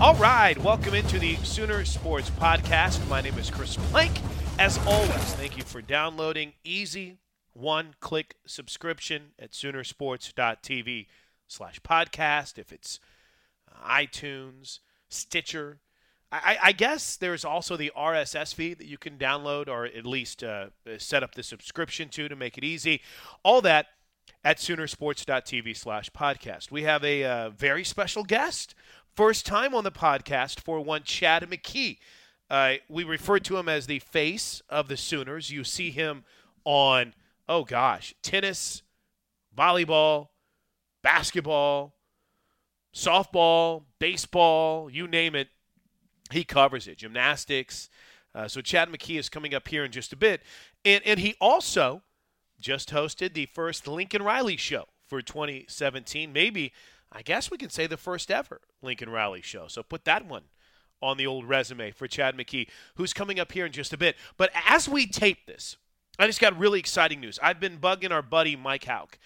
All 0.00 0.14
right, 0.14 0.56
welcome 0.56 0.94
into 0.94 1.18
the 1.18 1.36
Sooner 1.44 1.84
Sports 1.84 2.30
Podcast. 2.30 3.06
My 3.06 3.20
name 3.20 3.36
is 3.36 3.50
Chris 3.50 3.76
Plank. 3.76 4.18
As 4.58 4.78
always, 4.86 5.34
thank 5.34 5.58
you 5.58 5.62
for 5.62 5.82
downloading. 5.82 6.54
Easy 6.64 7.18
one-click 7.52 8.36
subscription 8.46 9.32
at 9.38 9.52
Soonersports.tv 9.52 11.06
slash 11.46 11.80
podcast. 11.82 12.56
If 12.56 12.72
it's 12.72 12.98
uh, 13.70 13.86
iTunes, 13.86 14.78
Stitcher, 15.10 15.80
I, 16.32 16.56
I, 16.62 16.72
guess 16.72 17.16
there's 17.16 17.44
also 17.44 17.76
the 17.76 17.92
RSS 17.94 18.54
feed 18.54 18.78
that 18.78 18.86
you 18.86 18.96
can 18.96 19.18
download 19.18 19.68
or 19.68 19.84
at 19.84 20.06
least 20.06 20.42
uh, 20.42 20.68
set 20.96 21.22
up 21.22 21.34
the 21.34 21.42
subscription 21.42 22.08
to 22.10 22.26
to 22.26 22.36
make 22.36 22.56
it 22.56 22.64
easy. 22.64 23.02
All 23.42 23.60
that 23.60 23.88
at 24.44 24.58
Soonersports.tv 24.58 25.76
slash 25.76 26.10
podcast. 26.10 26.70
We 26.70 26.82
have 26.84 27.04
a 27.04 27.24
uh, 27.24 27.50
very 27.50 27.84
special 27.84 28.24
guest. 28.24 28.74
First 29.14 29.44
time 29.44 29.74
on 29.74 29.84
the 29.84 29.90
podcast 29.90 30.60
for 30.60 30.80
one 30.80 31.02
Chad 31.02 31.42
McKee. 31.42 31.98
Uh, 32.48 32.74
we 32.88 33.04
refer 33.04 33.38
to 33.38 33.58
him 33.58 33.68
as 33.68 33.86
the 33.86 33.98
face 33.98 34.62
of 34.68 34.88
the 34.88 34.96
Sooners. 34.96 35.50
You 35.50 35.62
see 35.62 35.90
him 35.90 36.24
on, 36.64 37.14
oh 37.48 37.64
gosh, 37.64 38.14
tennis, 38.22 38.82
volleyball, 39.56 40.28
basketball, 41.02 41.94
softball, 42.94 43.84
baseball, 43.98 44.90
you 44.90 45.06
name 45.06 45.34
it. 45.34 45.48
He 46.32 46.44
covers 46.44 46.88
it. 46.88 46.98
Gymnastics. 46.98 47.88
Uh, 48.34 48.48
so 48.48 48.60
Chad 48.60 48.88
McKee 48.88 49.18
is 49.18 49.28
coming 49.28 49.54
up 49.54 49.68
here 49.68 49.84
in 49.84 49.92
just 49.92 50.12
a 50.12 50.16
bit. 50.16 50.42
And, 50.84 51.02
and 51.04 51.18
he 51.20 51.34
also 51.40 52.02
just 52.60 52.90
hosted 52.90 53.34
the 53.34 53.46
first 53.46 53.86
Lincoln 53.88 54.22
Riley 54.22 54.56
show 54.56 54.86
for 55.06 55.20
2017. 55.22 56.32
Maybe, 56.32 56.72
I 57.12 57.22
guess 57.22 57.50
we 57.50 57.58
can 57.58 57.70
say 57.70 57.86
the 57.86 57.96
first 57.96 58.30
ever 58.30 58.60
Lincoln 58.82 59.10
Riley 59.10 59.42
show. 59.42 59.66
So 59.68 59.82
put 59.82 60.04
that 60.04 60.26
one 60.26 60.44
on 61.02 61.16
the 61.16 61.26
old 61.26 61.48
resume 61.48 61.90
for 61.90 62.06
Chad 62.06 62.36
McKee, 62.36 62.68
who's 62.96 63.12
coming 63.12 63.40
up 63.40 63.52
here 63.52 63.66
in 63.66 63.72
just 63.72 63.92
a 63.92 63.98
bit. 63.98 64.16
But 64.36 64.50
as 64.66 64.88
we 64.88 65.06
tape 65.06 65.46
this, 65.46 65.76
I 66.18 66.26
just 66.26 66.40
got 66.40 66.58
really 66.58 66.78
exciting 66.78 67.20
news. 67.20 67.38
I've 67.42 67.60
been 67.60 67.78
bugging 67.78 68.10
our 68.10 68.22
buddy 68.22 68.54
Mike 68.54 68.84
Houck 68.84 69.18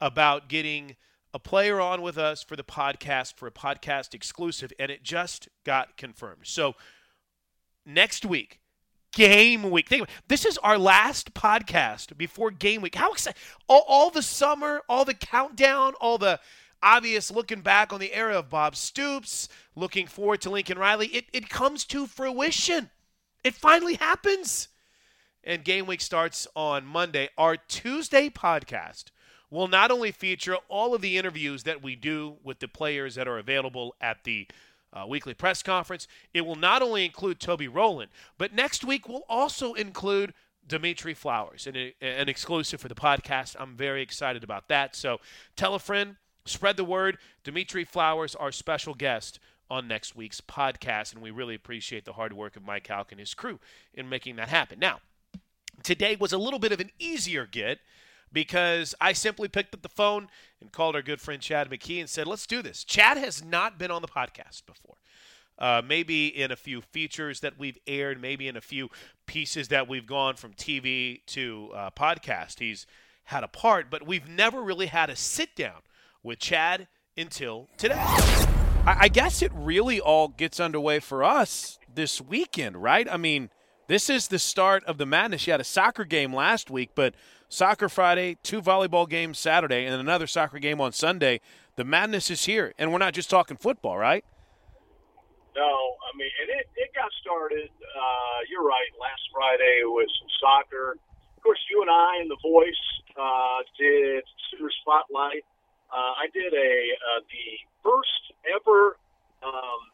about 0.00 0.48
getting 0.48 0.96
a 1.32 1.38
player 1.38 1.80
on 1.80 2.02
with 2.02 2.18
us 2.18 2.42
for 2.42 2.56
the 2.56 2.64
podcast 2.64 3.36
for 3.36 3.46
a 3.46 3.52
podcast 3.52 4.12
exclusive, 4.12 4.72
and 4.78 4.90
it 4.90 5.02
just 5.02 5.48
got 5.64 5.96
confirmed. 5.96 6.42
So 6.42 6.74
next 7.86 8.26
week, 8.26 8.60
game 9.12 9.70
week. 9.70 9.88
Think 9.88 10.08
this 10.28 10.44
is 10.44 10.58
our 10.58 10.78
last 10.78 11.34
podcast 11.34 12.16
before 12.16 12.50
game 12.50 12.82
week. 12.82 12.94
How 12.94 13.12
exciting! 13.12 13.40
All, 13.68 13.84
all 13.86 14.10
the 14.10 14.22
summer, 14.22 14.82
all 14.88 15.04
the 15.04 15.14
countdown, 15.14 15.94
all 16.00 16.18
the 16.18 16.40
obvious 16.82 17.30
looking 17.30 17.60
back 17.60 17.92
on 17.92 18.00
the 18.00 18.12
era 18.12 18.38
of 18.38 18.50
Bob 18.50 18.74
Stoops, 18.74 19.48
looking 19.76 20.06
forward 20.06 20.40
to 20.42 20.50
Lincoln 20.50 20.78
Riley, 20.78 21.06
it, 21.08 21.26
it 21.32 21.48
comes 21.48 21.84
to 21.86 22.06
fruition. 22.06 22.90
It 23.44 23.54
finally 23.54 23.94
happens. 23.94 24.68
And 25.44 25.64
game 25.64 25.86
week 25.86 26.00
starts 26.00 26.46
on 26.54 26.86
Monday. 26.86 27.28
Our 27.36 27.56
Tuesday 27.56 28.30
podcast 28.30 29.06
will 29.50 29.68
not 29.68 29.90
only 29.90 30.12
feature 30.12 30.56
all 30.68 30.94
of 30.94 31.02
the 31.02 31.18
interviews 31.18 31.64
that 31.64 31.82
we 31.82 31.96
do 31.96 32.36
with 32.42 32.60
the 32.60 32.68
players 32.68 33.16
that 33.16 33.28
are 33.28 33.38
available 33.38 33.94
at 34.00 34.24
the 34.24 34.46
uh, 34.92 35.06
weekly 35.06 35.34
press 35.34 35.62
conference, 35.62 36.06
it 36.34 36.42
will 36.42 36.56
not 36.56 36.82
only 36.82 37.04
include 37.04 37.40
Toby 37.40 37.68
Rowland, 37.68 38.10
but 38.38 38.54
next 38.54 38.84
week 38.84 39.08
will 39.08 39.24
also 39.28 39.74
include 39.74 40.34
Dimitri 40.66 41.14
Flowers, 41.14 41.66
an, 41.66 41.92
an 42.00 42.28
exclusive 42.28 42.80
for 42.80 42.88
the 42.88 42.94
podcast. 42.94 43.56
I'm 43.58 43.76
very 43.76 44.02
excited 44.02 44.44
about 44.44 44.68
that. 44.68 44.94
So 44.94 45.18
tell 45.56 45.74
a 45.74 45.78
friend, 45.78 46.16
Spread 46.44 46.76
the 46.76 46.84
word. 46.84 47.18
Dimitri 47.44 47.84
Flowers, 47.84 48.34
our 48.34 48.52
special 48.52 48.94
guest 48.94 49.38
on 49.70 49.88
next 49.88 50.16
week's 50.16 50.40
podcast, 50.40 51.12
and 51.12 51.22
we 51.22 51.30
really 51.30 51.54
appreciate 51.54 52.04
the 52.04 52.14
hard 52.14 52.32
work 52.32 52.56
of 52.56 52.64
Mike 52.64 52.88
Houck 52.88 53.12
and 53.12 53.20
his 53.20 53.32
crew 53.32 53.58
in 53.94 54.08
making 54.08 54.36
that 54.36 54.48
happen. 54.48 54.78
Now, 54.78 55.00
today 55.82 56.16
was 56.16 56.32
a 56.32 56.38
little 56.38 56.58
bit 56.58 56.72
of 56.72 56.80
an 56.80 56.90
easier 56.98 57.46
get 57.46 57.78
because 58.32 58.94
I 59.00 59.12
simply 59.12 59.48
picked 59.48 59.74
up 59.74 59.82
the 59.82 59.88
phone 59.88 60.28
and 60.60 60.72
called 60.72 60.96
our 60.96 61.02
good 61.02 61.20
friend 61.20 61.40
Chad 61.40 61.70
McKee 61.70 62.00
and 62.00 62.08
said, 62.08 62.26
let's 62.26 62.46
do 62.46 62.62
this. 62.62 62.84
Chad 62.84 63.18
has 63.18 63.44
not 63.44 63.78
been 63.78 63.90
on 63.90 64.02
the 64.02 64.08
podcast 64.08 64.66
before. 64.66 64.96
Uh, 65.58 65.82
maybe 65.86 66.26
in 66.26 66.50
a 66.50 66.56
few 66.56 66.80
features 66.80 67.40
that 67.40 67.58
we've 67.58 67.78
aired, 67.86 68.20
maybe 68.20 68.48
in 68.48 68.56
a 68.56 68.60
few 68.60 68.88
pieces 69.26 69.68
that 69.68 69.86
we've 69.86 70.06
gone 70.06 70.34
from 70.34 70.52
TV 70.54 71.24
to 71.26 71.70
uh, 71.74 71.90
podcast. 71.90 72.58
He's 72.58 72.86
had 73.24 73.44
a 73.44 73.48
part, 73.48 73.90
but 73.90 74.06
we've 74.06 74.28
never 74.28 74.62
really 74.62 74.86
had 74.86 75.10
a 75.10 75.14
sit 75.14 75.54
down 75.54 75.82
with 76.22 76.38
Chad 76.38 76.88
until 77.16 77.68
today. 77.76 78.02
I 78.84 79.08
guess 79.08 79.42
it 79.42 79.52
really 79.54 80.00
all 80.00 80.26
gets 80.26 80.58
underway 80.58 80.98
for 80.98 81.22
us 81.22 81.78
this 81.94 82.20
weekend, 82.20 82.82
right? 82.82 83.06
I 83.08 83.16
mean, 83.16 83.50
this 83.86 84.10
is 84.10 84.28
the 84.28 84.40
start 84.40 84.82
of 84.84 84.98
the 84.98 85.06
madness. 85.06 85.46
You 85.46 85.52
had 85.52 85.60
a 85.60 85.64
soccer 85.64 86.04
game 86.04 86.34
last 86.34 86.70
week, 86.70 86.90
but 86.94 87.14
soccer 87.52 87.88
Friday, 87.88 88.38
two 88.42 88.62
volleyball 88.62 89.08
games 89.08 89.38
Saturday, 89.38 89.84
and 89.84 89.94
another 89.94 90.26
soccer 90.26 90.58
game 90.58 90.80
on 90.80 90.92
Sunday. 90.92 91.40
The 91.76 91.84
madness 91.84 92.30
is 92.30 92.46
here, 92.46 92.72
and 92.78 92.90
we're 92.92 92.98
not 92.98 93.12
just 93.12 93.28
talking 93.28 93.56
football, 93.56 93.98
right? 93.98 94.24
No, 95.54 95.62
I 95.62 96.16
mean, 96.16 96.32
and 96.40 96.48
it, 96.48 96.66
it 96.76 96.94
got 96.94 97.10
started. 97.20 97.68
Uh, 97.68 98.38
you're 98.48 98.64
right. 98.64 98.88
Last 98.98 99.20
Friday 99.32 99.84
was 99.84 100.08
soccer. 100.40 100.96
Of 101.36 101.42
course, 101.42 101.60
you 101.70 101.82
and 101.82 101.90
I 101.90 102.18
and 102.20 102.30
the 102.30 102.40
Voice 102.40 102.84
uh, 103.20 103.60
did 103.78 104.24
Sooner 104.50 104.70
Spotlight. 104.80 105.44
Uh, 105.92 106.24
I 106.24 106.32
did 106.32 106.54
a 106.54 106.56
uh, 106.56 107.20
the 107.28 107.48
first 107.84 108.32
ever 108.48 108.96
um, 109.44 109.91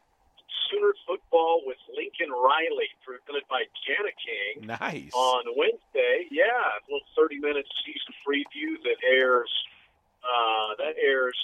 Sooner 0.70 0.92
football 1.06 1.62
with 1.64 1.78
Lincoln 1.96 2.30
Riley, 2.30 2.92
presented 3.04 3.48
by 3.48 3.64
Jana 3.86 4.12
King. 4.20 4.66
Nice. 4.66 5.12
On 5.14 5.44
Wednesday, 5.56 6.28
yeah, 6.30 6.76
a 6.76 6.80
little 6.86 7.06
30 7.16 7.38
minute 7.40 7.66
season 7.84 8.12
preview 8.26 8.76
that 8.84 9.00
airs. 9.04 9.50
Uh, 10.18 10.74
that 10.76 10.94
airs 11.00 11.38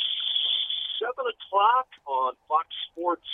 seven 1.00 1.25
o'clock 1.31 1.87
on 2.06 2.35
Fox 2.49 2.67
Sports 2.91 3.29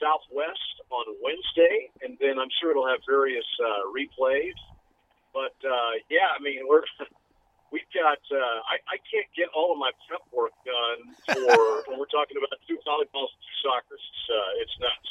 Southwest 0.00 0.82
on 0.90 1.06
Wednesday, 1.22 1.90
and 2.02 2.18
then 2.20 2.38
I'm 2.38 2.50
sure 2.60 2.70
it'll 2.70 2.88
have 2.88 3.00
various 3.06 3.46
uh, 3.62 3.86
replays. 3.90 4.58
But 5.32 5.54
uh, 5.64 5.92
yeah, 6.10 6.34
I 6.36 6.42
mean 6.42 6.66
we're 6.66 6.82
we've 7.72 7.88
got 7.96 8.20
uh, 8.30 8.58
I, 8.68 8.76
I 8.86 8.96
can't 9.08 9.26
get 9.34 9.48
all 9.56 9.72
of 9.72 9.78
my 9.78 9.90
prep 10.06 10.22
work 10.30 10.52
done 10.62 11.16
for 11.32 11.82
when 11.88 11.98
we're 11.98 12.12
talking 12.12 12.36
about 12.36 12.52
two 12.68 12.78
volleyballs 12.86 13.32
and 13.32 13.42
two 13.42 13.58
soccer. 13.64 13.96
It's, 13.96 14.22
uh, 14.28 14.62
it's 14.62 14.76
nuts. 14.78 15.10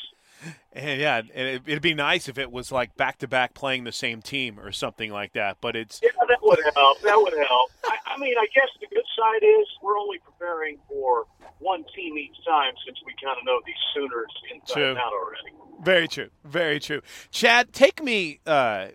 And 0.74 1.02
yeah, 1.02 1.18
and 1.18 1.48
it, 1.48 1.62
it'd 1.66 1.84
be 1.84 1.94
nice 1.94 2.30
if 2.30 2.38
it 2.38 2.52
was 2.52 2.72
like 2.72 2.96
back 2.96 3.20
to 3.20 3.28
back 3.28 3.54
playing 3.54 3.84
the 3.84 3.92
same 3.92 4.22
team 4.22 4.60
or 4.60 4.72
something 4.72 5.12
like 5.12 5.34
that. 5.34 5.58
But 5.62 5.76
it's 5.76 6.00
yeah, 6.02 6.10
that 6.28 6.40
would 6.42 6.60
help. 6.76 7.02
That 7.02 7.18
would 7.18 7.34
help. 7.34 7.72
I, 7.84 7.98
I 8.16 8.18
mean, 8.18 8.36
I 8.40 8.48
guess 8.56 8.70
the 8.80 8.88
good 8.88 9.06
side 9.18 9.44
is 9.44 9.68
we're 9.84 9.98
only 9.98 10.18
preparing 10.20 10.78
for 10.88 11.26
one 11.60 11.84
team 11.96 12.18
each 12.18 12.38
time 12.48 12.74
since 12.86 12.98
we 13.06 13.14
kind 13.24 13.38
of 13.38 13.46
know 13.46 13.60
these 13.66 13.76
Sooners 13.94 14.32
inside 14.52 14.74
True. 14.74 14.90
and 14.92 14.98
out 14.98 15.14
already. 15.14 15.52
Very 15.84 16.08
true. 16.08 16.30
Very 16.44 16.80
true. 16.80 17.02
Chad, 17.32 17.74
take 17.74 18.04
me. 18.04 18.40
Uh, 18.46 18.88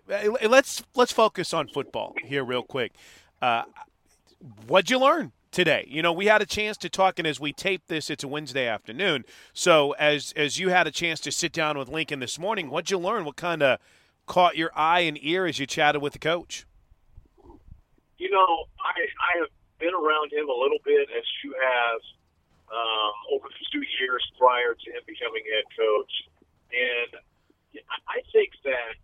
let's 0.47 0.83
let's 0.95 1.11
focus 1.11 1.53
on 1.53 1.67
football 1.67 2.15
here 2.23 2.43
real 2.43 2.63
quick. 2.63 2.93
Uh, 3.41 3.63
what'd 4.67 4.89
you 4.89 4.99
learn 4.99 5.31
today? 5.51 5.85
You 5.87 6.01
know, 6.01 6.11
we 6.11 6.25
had 6.25 6.41
a 6.41 6.45
chance 6.45 6.77
to 6.77 6.89
talk, 6.89 7.19
and 7.19 7.27
as 7.27 7.39
we 7.39 7.53
tape 7.53 7.83
this, 7.87 8.09
it's 8.09 8.23
a 8.23 8.27
Wednesday 8.27 8.67
afternoon. 8.67 9.25
So 9.53 9.91
as 9.93 10.33
as 10.35 10.59
you 10.59 10.69
had 10.69 10.87
a 10.87 10.91
chance 10.91 11.19
to 11.21 11.31
sit 11.31 11.51
down 11.51 11.77
with 11.77 11.89
Lincoln 11.89 12.19
this 12.19 12.39
morning, 12.39 12.69
what'd 12.69 12.91
you 12.91 12.97
learn? 12.97 13.25
What 13.25 13.35
kind 13.35 13.61
of 13.61 13.79
caught 14.25 14.57
your 14.57 14.71
eye 14.75 15.01
and 15.01 15.17
ear 15.21 15.45
as 15.45 15.59
you 15.59 15.65
chatted 15.65 16.01
with 16.01 16.13
the 16.13 16.19
coach? 16.19 16.65
You 18.17 18.31
know, 18.31 18.65
I 18.79 18.93
I 19.01 19.39
have 19.39 19.49
been 19.79 19.93
around 19.93 20.33
him 20.33 20.49
a 20.49 20.57
little 20.57 20.79
bit, 20.83 21.07
as 21.15 21.25
you 21.43 21.53
have 21.61 22.01
um, 22.73 23.13
over 23.33 23.47
the 23.47 23.65
two 23.71 23.85
years 23.99 24.25
prior 24.37 24.73
to 24.73 24.87
him 24.91 25.01
becoming 25.05 25.43
head 25.53 25.65
coach, 25.77 26.13
and 26.73 27.21
I 28.09 28.21
think 28.33 28.51
that 28.63 28.97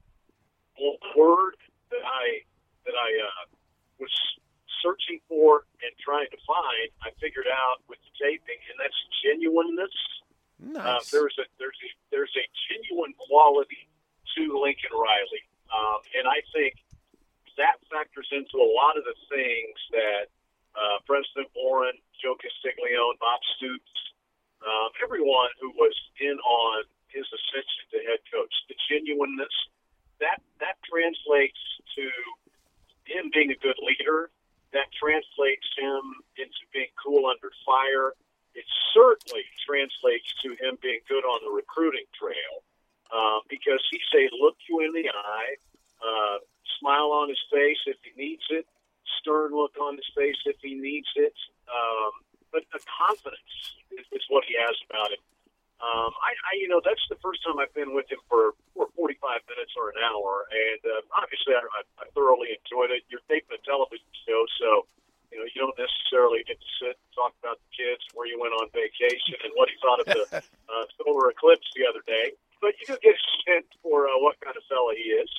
word 1.15 1.55
that 1.91 2.03
I 2.03 2.41
that 2.85 2.95
I 2.97 3.09
uh, 3.21 3.45
was 4.03 4.11
searching 4.83 5.23
for 5.31 5.63
and 5.79 5.91
trying 6.03 6.27
to 6.27 6.39
find, 6.43 6.91
I 6.99 7.15
figured 7.23 7.47
out 7.47 7.79
with 7.87 8.03
the 8.03 8.11
taping, 8.19 8.59
and 8.67 8.75
that's 8.75 8.99
genuineness. 9.23 9.95
Uh, 10.83 10.99
there's 11.11 11.35
a 11.39 11.47
there's 11.59 11.79
a 11.79 11.89
there's 12.11 12.35
a 12.35 12.45
genuine 12.67 13.15
quality 13.15 13.87
to 14.35 14.41
Lincoln 14.59 14.91
Riley, 14.91 15.43
um, 15.71 15.99
and 16.15 16.27
I 16.27 16.43
think 16.51 16.79
that 17.55 17.79
factors 17.87 18.27
into 18.31 18.59
a 18.59 18.69
lot 18.75 18.99
of 18.99 19.03
the 19.03 19.15
things 19.27 19.77
that 19.91 20.25
uh, 20.73 20.97
President 21.05 21.51
Boren, 21.53 21.95
Joe 22.17 22.33
Castiglione, 22.39 23.19
Bob 23.19 23.39
Stoops, 23.55 23.93
um, 24.63 24.89
everyone 25.03 25.51
who 25.59 25.69
was 25.75 25.93
in 26.19 26.39
on 26.39 26.87
his 27.11 27.27
ascension 27.29 27.83
to 27.93 27.97
head 28.07 28.21
coach, 28.31 28.53
the 28.71 28.75
genuineness 28.89 29.53
that 30.23 30.39
that 30.63 30.79
translates 30.87 31.59
to 31.99 32.07
him 33.05 33.31
being 33.33 33.51
a 33.51 33.59
good 33.59 33.77
leader. 33.81 34.29
That 34.73 34.89
translates 34.97 35.69
him 35.77 36.01
into 36.33 36.65
being 36.73 36.89
cool 36.97 37.29
under 37.29 37.53
fire. 37.61 38.17
It 38.57 38.65
certainly 38.93 39.45
translates 39.61 40.33
to 40.41 40.57
him 40.57 40.81
being 40.81 41.01
good 41.07 41.21
on 41.21 41.45
the 41.45 41.53
recruiting 41.53 42.09
trail 42.17 42.65
uh, 43.13 43.45
because 43.49 43.81
he's 43.91 44.01
a 44.17 44.33
look 44.41 44.57
you 44.67 44.81
in 44.81 44.93
the 44.93 45.09
eye, 45.09 45.53
uh, 46.01 46.37
smile 46.79 47.13
on 47.13 47.29
his 47.29 47.41
face 47.53 47.77
if 47.85 47.97
he 48.01 48.11
needs 48.17 48.43
it, 48.49 48.65
stern 49.21 49.53
look 49.53 49.77
on 49.77 49.95
his 49.95 50.09
face 50.17 50.37
if 50.45 50.57
he 50.61 50.73
needs 50.73 51.09
it. 51.15 51.33
Um, 51.69 52.11
but 52.51 52.65
the 52.73 52.81
confidence 52.85 53.53
is, 53.93 54.05
is 54.13 54.25
what 54.29 54.45
he 54.45 54.57
has 54.57 54.77
about 54.89 55.13
him. 55.13 55.21
Um, 55.83 56.15
I, 56.15 56.31
I, 56.31 56.51
you 56.63 56.71
know, 56.71 56.79
that's 56.79 57.03
the 57.11 57.19
first 57.19 57.43
time 57.43 57.59
I've 57.59 57.73
been 57.75 57.91
with 57.91 58.07
him 58.07 58.21
for, 58.31 58.55
for 58.71 58.87
45 58.95 59.19
minutes 59.51 59.75
or 59.75 59.91
an 59.91 59.99
hour, 59.99 60.47
and 60.47 60.79
uh, 60.79 61.03
obviously 61.19 61.59
I, 61.59 61.59
I, 61.59 61.81
I 61.99 62.05
thoroughly 62.15 62.55
enjoyed 62.55 62.87
it. 62.87 63.03
You're 63.11 63.25
taping 63.27 63.51
a 63.51 63.61
television 63.67 64.07
show, 64.23 64.47
so 64.63 64.87
you 65.27 65.43
know 65.43 65.47
you 65.51 65.59
don't 65.59 65.75
necessarily 65.75 66.39
get 66.47 66.55
to 66.55 66.69
sit 66.79 66.95
and 66.95 67.11
talk 67.11 67.35
about 67.43 67.59
the 67.59 67.69
kids, 67.75 67.99
where 68.15 68.23
you 68.23 68.39
went 68.39 68.55
on 68.55 68.71
vacation, 68.71 69.35
and 69.43 69.51
what 69.59 69.67
he 69.67 69.75
thought 69.83 69.99
of 69.99 70.07
the 70.07 70.23
uh, 70.71 70.85
solar 71.03 71.35
eclipse 71.35 71.67
the 71.75 71.83
other 71.83 72.05
day. 72.07 72.31
But 72.63 72.79
you 72.79 72.87
do 72.87 72.95
get 73.03 73.19
a 73.19 73.23
sense 73.43 73.67
for 73.83 74.07
uh, 74.07 74.15
what 74.23 74.39
kind 74.39 74.55
of 74.55 74.63
fella 74.71 74.95
he 74.95 75.19
is. 75.19 75.31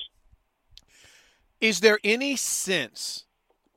Is 1.75 1.81
there 1.81 1.99
any 2.05 2.37
sense? 2.37 3.25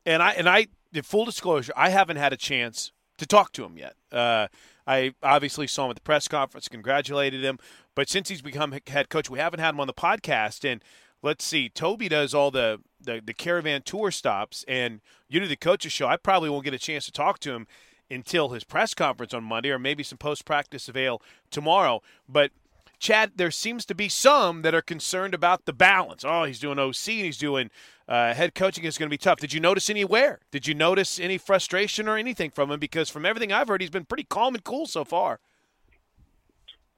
And 0.05 0.23
I 0.23 0.31
and 0.31 0.47
I, 0.47 0.67
full 1.03 1.25
disclosure, 1.25 1.73
I 1.75 1.89
haven't 1.89 2.15
had 2.15 2.31
a 2.31 2.37
chance 2.37 2.93
to 3.17 3.25
talk 3.25 3.51
to 3.53 3.65
him 3.65 3.77
yet. 3.77 3.95
Uh, 4.09 4.47
I 4.87 5.15
obviously 5.21 5.67
saw 5.67 5.83
him 5.83 5.89
at 5.89 5.97
the 5.97 6.01
press 6.01 6.29
conference, 6.29 6.69
congratulated 6.69 7.43
him, 7.43 7.59
but 7.95 8.07
since 8.07 8.29
he's 8.29 8.41
become 8.41 8.73
head 8.87 9.09
coach, 9.09 9.29
we 9.29 9.37
haven't 9.37 9.59
had 9.59 9.71
him 9.71 9.81
on 9.81 9.87
the 9.87 9.93
podcast. 9.93 10.63
And 10.63 10.81
let's 11.21 11.43
see, 11.43 11.67
Toby 11.67 12.07
does 12.07 12.33
all 12.33 12.51
the 12.51 12.79
the, 13.01 13.21
the 13.21 13.33
caravan 13.33 13.81
tour 13.81 14.11
stops, 14.11 14.63
and 14.65 15.01
you 15.27 15.41
do 15.41 15.47
the 15.47 15.57
coaches 15.57 15.91
show. 15.91 16.07
I 16.07 16.15
probably 16.15 16.49
won't 16.49 16.63
get 16.63 16.73
a 16.73 16.79
chance 16.79 17.03
to 17.07 17.11
talk 17.11 17.39
to 17.39 17.51
him 17.51 17.67
until 18.09 18.49
his 18.49 18.63
press 18.63 18.93
conference 18.93 19.33
on 19.33 19.43
Monday, 19.43 19.71
or 19.71 19.77
maybe 19.77 20.03
some 20.03 20.17
post 20.17 20.45
practice 20.45 20.87
avail 20.87 21.21
tomorrow. 21.51 22.01
But 22.29 22.51
Chad, 22.99 23.31
there 23.35 23.51
seems 23.51 23.85
to 23.85 23.95
be 23.95 24.09
some 24.09 24.61
that 24.61 24.75
are 24.75 24.81
concerned 24.81 25.33
about 25.33 25.65
the 25.65 25.73
balance. 25.73 26.25
Oh, 26.25 26.43
he's 26.43 26.59
doing 26.59 26.77
OC 26.77 27.07
and 27.07 27.25
he's 27.25 27.37
doing 27.37 27.71
uh, 28.09 28.33
head 28.33 28.53
coaching 28.53 28.83
is 28.83 28.97
going 28.97 29.07
to 29.07 29.13
be 29.13 29.17
tough. 29.17 29.39
Did 29.39 29.53
you 29.53 29.59
notice 29.59 29.89
anywhere? 29.89 30.39
Did 30.51 30.67
you 30.67 30.73
notice 30.73 31.19
any 31.19 31.37
frustration 31.37 32.09
or 32.09 32.17
anything 32.17 32.51
from 32.51 32.71
him? 32.71 32.79
Because 32.79 33.09
from 33.09 33.25
everything 33.25 33.51
I've 33.51 33.69
heard, 33.69 33.81
he's 33.81 33.89
been 33.89 34.05
pretty 34.05 34.25
calm 34.25 34.53
and 34.53 34.63
cool 34.63 34.85
so 34.85 35.05
far. 35.05 35.39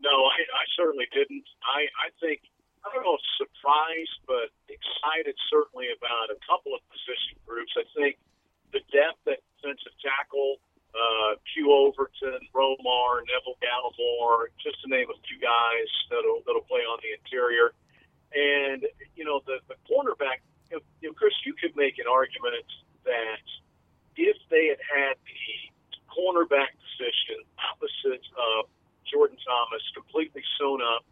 No, 0.02 0.10
I, 0.10 0.42
I 0.42 0.66
certainly 0.76 1.06
didn't. 1.14 1.46
I, 1.62 1.86
I 2.08 2.10
think 2.20 2.42
I 2.82 2.90
don't 2.96 3.06
know 3.06 3.18
surprised, 3.38 4.18
but 4.26 4.50
excited 4.66 5.38
certainly 5.54 5.94
about 5.94 6.34
a 6.34 6.40
couple 6.50 6.74
of 6.74 6.82
position 6.90 7.38
groups. 7.46 7.78
I 7.78 7.86
think 7.94 8.18
the 8.74 8.82
depth 8.90 9.22
at 9.30 9.38
defensive 9.62 9.94
tackle, 10.02 10.58
uh, 10.92 11.40
Q 11.54 11.72
Overton, 11.72 12.44
Romar, 12.54 13.24
Neville 13.28 13.60
Gallimore, 13.64 14.52
just 14.60 14.82
to 14.84 14.88
name 14.90 15.08
a 15.08 15.18
few 15.28 15.40
guys 15.40 15.90
that'll 16.10 16.44
that'll 16.46 16.68
play 16.68 16.84
on 16.84 17.00
the 17.00 17.16
interior, 17.16 17.72
and 18.36 18.84
you 19.16 19.24
know 19.24 19.42
the 19.46 19.60
the 19.68 19.76
cornerback. 19.88 20.44
You 20.70 20.80
know, 20.80 20.84
you 21.02 21.08
know, 21.10 21.16
Chris, 21.16 21.36
you 21.46 21.54
could 21.56 21.76
make 21.76 22.00
an 22.00 22.08
argument 22.08 22.68
that 23.04 23.44
if 24.16 24.38
they 24.50 24.68
had 24.72 24.82
had 24.84 25.16
the 25.24 25.72
cornerback 26.12 26.76
position 26.80 27.40
opposite 27.60 28.24
of 28.36 28.68
Jordan 29.08 29.40
Thomas 29.44 29.84
completely 29.96 30.44
sewn 30.60 30.84
up 30.84 31.04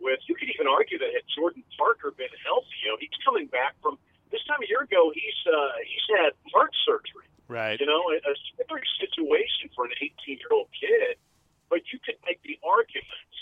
with, 0.00 0.20
you 0.28 0.34
could 0.36 0.48
even 0.52 0.68
argue 0.68 0.98
that 0.98 1.12
had 1.12 1.24
Jordan 1.32 1.64
Parker 1.76 2.12
been 2.12 2.32
healthy, 2.44 2.76
you 2.84 2.88
know, 2.92 2.96
he's 3.00 3.16
coming 3.24 3.46
back 3.48 3.76
from 3.80 3.96
this 4.30 4.40
time 4.48 4.60
a 4.60 4.68
year 4.68 4.84
ago. 4.84 5.12
He's 5.14 5.40
uh, 5.48 5.76
he's 5.84 6.06
had 6.16 6.32
heart 6.52 6.72
surgery. 6.84 7.31
Right. 7.52 7.78
You 7.78 7.86
know, 7.86 8.00
a, 8.10 8.34
scary 8.56 8.86
situation 8.98 9.68
for 9.76 9.84
an 9.84 9.92
18 10.00 10.40
year 10.40 10.52
old 10.52 10.68
kid. 10.72 11.20
But 11.68 11.84
you 11.92 11.98
could 12.04 12.16
make 12.24 12.40
the 12.44 12.56
argument 12.64 13.32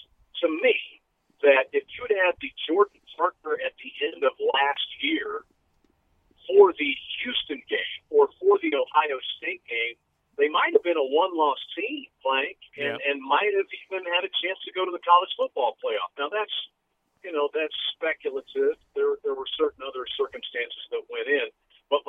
to 0.43 0.47
me 0.51 0.75
that 1.43 1.71
if 1.73 1.83
you'd 1.95 2.11
had 2.15 2.35
the 2.43 2.51
Jordan 2.69 3.01
Parker 3.17 3.59
at 3.59 3.75
the 3.79 3.91
end 4.07 4.23
of 4.23 4.35
last 4.39 4.87
year 5.03 5.43
for 6.47 6.71
the 6.75 6.91
Houston 7.23 7.63
game 7.71 8.01
or 8.11 8.29
for 8.39 8.59
the 8.63 8.71
Ohio 8.75 9.19
State 9.39 9.63
game, 9.67 9.97
they 10.39 10.49
might 10.49 10.73
have 10.73 10.83
been 10.87 10.97
a 10.97 11.05
one 11.11 11.35
loss 11.37 11.59
team, 11.75 12.07
Plank, 12.23 12.57
and, 12.79 12.97
Yeah. 12.99 13.09
and 13.11 13.19
might 13.21 13.51
have 13.55 13.67
even 13.87 14.07
had 14.15 14.23
a 14.25 14.33
chance 14.43 14.59
to 14.65 14.73
go 14.73 14.85
to 14.87 14.93
the 14.95 15.03
college 15.03 15.33
football 15.37 15.77
playoff. 15.83 16.11
Now 16.19 16.29
that's 16.29 16.55
you 17.21 17.33
know, 17.37 17.51
that's 17.53 17.77
speculative. 17.93 18.81
There 18.97 19.21
there 19.27 19.35
were 19.37 19.49
certain 19.59 19.83
other 19.85 20.07
circumstances 20.17 20.81
that 20.91 21.03
went 21.13 21.29
in. 21.29 21.51
But 21.93 22.01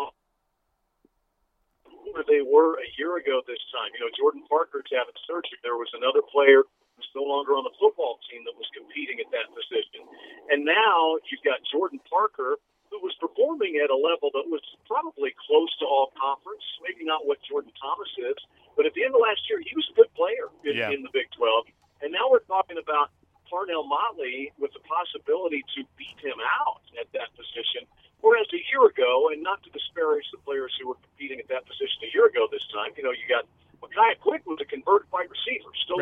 where 2.12 2.24
they 2.28 2.42
were 2.44 2.80
a 2.82 2.88
year 2.98 3.18
ago 3.18 3.42
this 3.48 3.62
time. 3.72 3.92
You 3.96 4.02
know, 4.08 4.12
Jordan 4.18 4.44
Parker's 4.50 4.88
having 4.92 5.16
surgery. 5.28 5.60
There 5.64 5.78
was 5.80 5.92
another 5.96 6.24
player 6.26 6.64
who's 6.98 7.12
no 7.16 7.24
longer 7.24 7.56
on 7.56 7.64
the 7.64 7.76
football 7.80 8.20
team 8.28 8.44
that 8.50 8.56
was 8.58 8.68
competing 8.76 9.20
at 9.22 9.30
that 9.32 9.48
position. 9.54 10.04
And 10.52 10.66
now 10.68 11.20
you've 11.30 11.44
got 11.46 11.62
Jordan 11.72 12.02
Parker, 12.10 12.58
who 12.92 13.00
was 13.00 13.16
performing 13.22 13.80
at 13.80 13.88
a 13.94 13.96
level 13.96 14.28
that 14.36 14.48
was 14.50 14.64
probably 14.90 15.32
close 15.40 15.72
to 15.80 15.86
all 15.88 16.12
conference, 16.20 16.64
maybe 16.84 17.08
not 17.08 17.24
what 17.24 17.40
Jordan 17.48 17.72
Thomas 17.80 18.12
is, 18.20 18.36
but 18.76 18.84
at 18.84 18.92
the 18.98 19.04
end 19.08 19.16
of 19.16 19.22
last 19.24 19.40
year, 19.48 19.64
he 19.64 19.72
was 19.76 19.88
a 19.92 19.96
good 19.96 20.12
player 20.18 20.52
in, 20.68 20.76
Yeah. 20.76 20.92
in 20.92 21.04
the 21.04 21.12
Big 21.16 21.32
12. 21.32 21.68
And 22.04 22.12
now 22.12 22.28
we're 22.28 22.44
talking 22.50 22.76
about 22.82 23.12
Parnell 23.48 23.84
Motley 23.88 24.52
with 24.60 24.72
the 24.74 24.80
possibility 24.84 25.64
to 25.76 25.84
beat 25.96 26.20
him 26.20 26.40
out 26.60 26.82
at 27.00 27.08
that 27.14 27.32
position. 27.40 27.88
Whereas 28.22 28.48
a 28.54 28.62
year 28.72 28.86
ago, 28.86 29.30
and 29.34 29.42
not 29.42 29.64
to 29.64 29.70
disparage 29.72 30.24
the 30.32 30.38
players 30.46 30.72
who 30.80 30.88
were 30.88 30.96
competing 31.02 31.40
at 31.42 31.48
that 31.50 31.66
position 31.66 32.06
a 32.06 32.12
year 32.14 32.28
ago 32.28 32.48
this 32.52 32.64
time, 32.72 32.94
you 32.96 33.04
know, 33.04 33.12
you 33.12 33.26
got 33.28 33.44
Michiah 33.82 34.14
Quick 34.22 34.46
was 34.46 34.62
a 34.62 34.66
converted 34.66 35.10
wide 35.12 35.28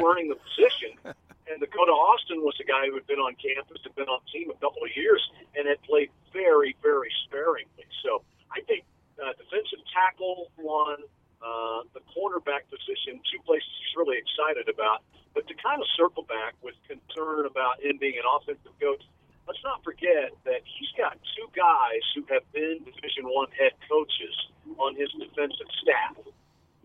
learning 0.01 0.29
the 0.29 0.39
position. 0.39 0.97
And 1.49 1.57
Dakota 1.57 1.89
Austin 1.89 2.45
was 2.45 2.53
a 2.61 2.63
guy 2.63 2.85
who 2.85 2.93
had 2.93 3.09
been 3.09 3.17
on 3.17 3.33
campus, 3.41 3.81
had 3.81 3.97
been 3.97 4.05
on 4.05 4.21
the 4.21 4.29
team 4.29 4.53
a 4.53 4.59
couple 4.61 4.85
of 4.85 4.93
years, 4.93 5.17
and 5.57 5.65
had 5.65 5.81
played 5.81 6.13
very, 6.29 6.77
very 6.85 7.09
sparingly. 7.25 7.89
So 8.05 8.21
I 8.53 8.61
think 8.69 8.85
uh, 9.17 9.33
defensive 9.33 9.81
tackle 9.89 10.53
one, 10.61 11.01
uh, 11.41 11.89
the 11.97 12.05
cornerback 12.13 12.69
position, 12.69 13.17
two 13.33 13.41
places 13.49 13.65
he's 13.81 13.97
really 13.97 14.21
excited 14.21 14.69
about. 14.69 15.01
But 15.33 15.49
to 15.49 15.57
kind 15.57 15.81
of 15.81 15.89
circle 15.97 16.21
back 16.21 16.53
with 16.61 16.77
concern 16.85 17.49
about 17.49 17.81
him 17.81 17.97
being 17.97 18.21
an 18.21 18.29
offensive 18.29 18.77
coach, 18.77 19.01
let's 19.49 19.61
not 19.65 19.81
forget 19.81 20.29
that 20.45 20.61
he's 20.69 20.93
got 20.93 21.17
two 21.33 21.49
guys 21.57 22.05
who 22.13 22.29
have 22.29 22.45
been 22.53 22.85
Division 22.85 23.25
One 23.25 23.49
head 23.57 23.73
coaches 23.89 24.37
on 24.77 24.93
his 24.93 25.09
defensive 25.17 25.69
staff. 25.81 26.13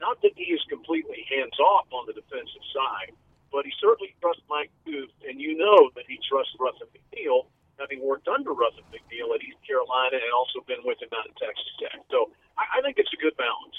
Not 0.01 0.21
that 0.25 0.33
he 0.37 0.57
is 0.57 0.65
completely 0.73 1.29
hands 1.29 1.61
off 1.61 1.85
on 1.93 2.09
the 2.09 2.17
defensive 2.17 2.65
side, 2.73 3.13
but 3.55 3.65
he 3.65 3.73
certainly 3.81 4.15
trusts 4.21 4.43
Mike 4.51 4.71
Booth, 4.85 5.15
and 5.27 5.41
you 5.41 5.57
know 5.57 5.91
that 5.95 6.05
he 6.07 6.19
trusts 6.29 6.55
Ruffin 6.59 6.87
McNeill, 6.91 7.47
having 7.79 8.03
worked 8.03 8.29
under 8.29 8.53
Ruffin 8.53 8.85
McNeill 8.91 9.35
at 9.35 9.43
East 9.43 9.59
Carolina 9.67 10.19
and 10.19 10.33
also 10.37 10.61
been 10.67 10.83
with 10.85 11.01
him 11.01 11.09
out 11.15 11.27
at 11.27 11.35
Texas 11.39 11.71
Tech. 11.79 11.99
So 12.11 12.31
I, 12.59 12.79
I 12.79 12.83
think 12.83 12.99
it's 12.99 13.11
a 13.15 13.21
good 13.23 13.35
balance. 13.37 13.79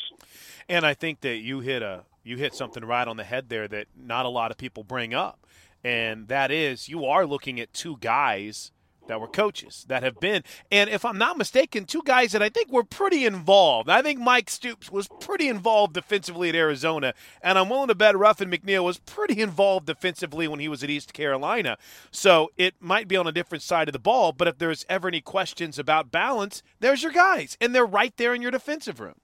And 0.67 0.74
I 0.85 0.93
think 0.93 1.21
that 1.21 1.37
you 1.37 1.59
hit 1.59 1.81
a 1.81 2.03
you 2.23 2.37
hit 2.37 2.55
something 2.55 2.83
right 2.83 3.07
on 3.07 3.17
the 3.17 3.23
head 3.23 3.49
there 3.49 3.67
that 3.67 3.87
not 3.95 4.25
a 4.25 4.29
lot 4.29 4.51
of 4.51 4.57
people 4.57 4.83
bring 4.83 5.13
up, 5.13 5.45
and 5.83 6.27
that 6.27 6.51
is 6.51 6.89
you 6.89 7.05
are 7.05 7.25
looking 7.25 7.59
at 7.59 7.73
two 7.73 7.97
guys 7.97 8.71
that 9.07 9.21
were 9.21 9.27
coaches 9.27 9.85
that 9.87 10.01
have 10.01 10.19
been, 10.19 10.43
and 10.71 10.89
if 10.89 11.05
I'm 11.05 11.19
not 11.19 11.37
mistaken, 11.37 11.85
two 11.85 12.01
guys 12.03 12.31
that 12.31 12.41
I 12.41 12.49
think 12.49 12.71
were 12.71 12.83
pretty 12.83 13.23
involved. 13.23 13.87
I 13.87 14.01
think 14.01 14.19
Mike 14.19 14.49
Stoops 14.49 14.91
was 14.91 15.07
pretty 15.19 15.47
involved 15.47 15.93
defensively 15.93 16.49
at 16.49 16.55
Arizona, 16.55 17.13
and 17.43 17.59
I'm 17.59 17.69
willing 17.69 17.89
to 17.89 17.95
bet 17.95 18.17
Ruffin 18.17 18.49
McNeill 18.49 18.83
was 18.83 18.97
pretty 18.97 19.41
involved 19.41 19.85
defensively 19.85 20.47
when 20.47 20.59
he 20.59 20.67
was 20.67 20.83
at 20.83 20.89
East 20.89 21.13
Carolina. 21.13 21.77
So 22.09 22.49
it 22.57 22.73
might 22.79 23.07
be 23.07 23.15
on 23.15 23.27
a 23.27 23.31
different 23.31 23.61
side 23.61 23.87
of 23.87 23.93
the 23.93 23.99
ball, 23.99 24.31
but 24.31 24.47
if 24.47 24.57
there's 24.57 24.85
ever 24.89 25.07
any 25.07 25.21
questions 25.21 25.77
about 25.77 26.11
balance, 26.11 26.63
there's 26.79 27.03
your 27.03 27.11
guys, 27.11 27.57
and 27.61 27.75
they're 27.75 27.85
right 27.85 28.15
there 28.17 28.33
in 28.33 28.41
your 28.41 28.49
defensive 28.49 28.99
room. 28.99 29.15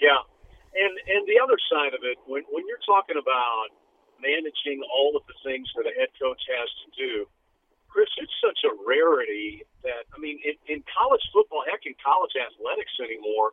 Yeah, 0.00 0.20
and 0.74 0.92
and 1.08 1.22
the 1.26 1.38
other 1.38 1.58
side 1.70 1.94
of 1.94 2.02
it, 2.02 2.18
when 2.26 2.42
when 2.50 2.66
you're 2.66 2.82
talking 2.84 3.16
about 3.16 3.70
managing 4.22 4.82
all 4.90 5.14
of 5.16 5.22
the 5.26 5.36
things 5.42 5.68
that 5.76 5.86
a 5.86 5.94
head 5.98 6.10
coach 6.20 6.40
has 6.48 6.70
to 6.84 6.88
do, 6.94 7.26
Chris, 7.88 8.08
it's 8.18 8.34
such 8.42 8.62
a 8.66 8.72
rarity 8.86 9.62
that 9.82 10.06
I 10.14 10.18
mean, 10.18 10.40
in, 10.42 10.56
in 10.66 10.78
college 10.90 11.22
football, 11.32 11.62
heck, 11.66 11.86
in 11.86 11.94
college 12.02 12.34
athletics 12.34 12.94
anymore, 12.98 13.52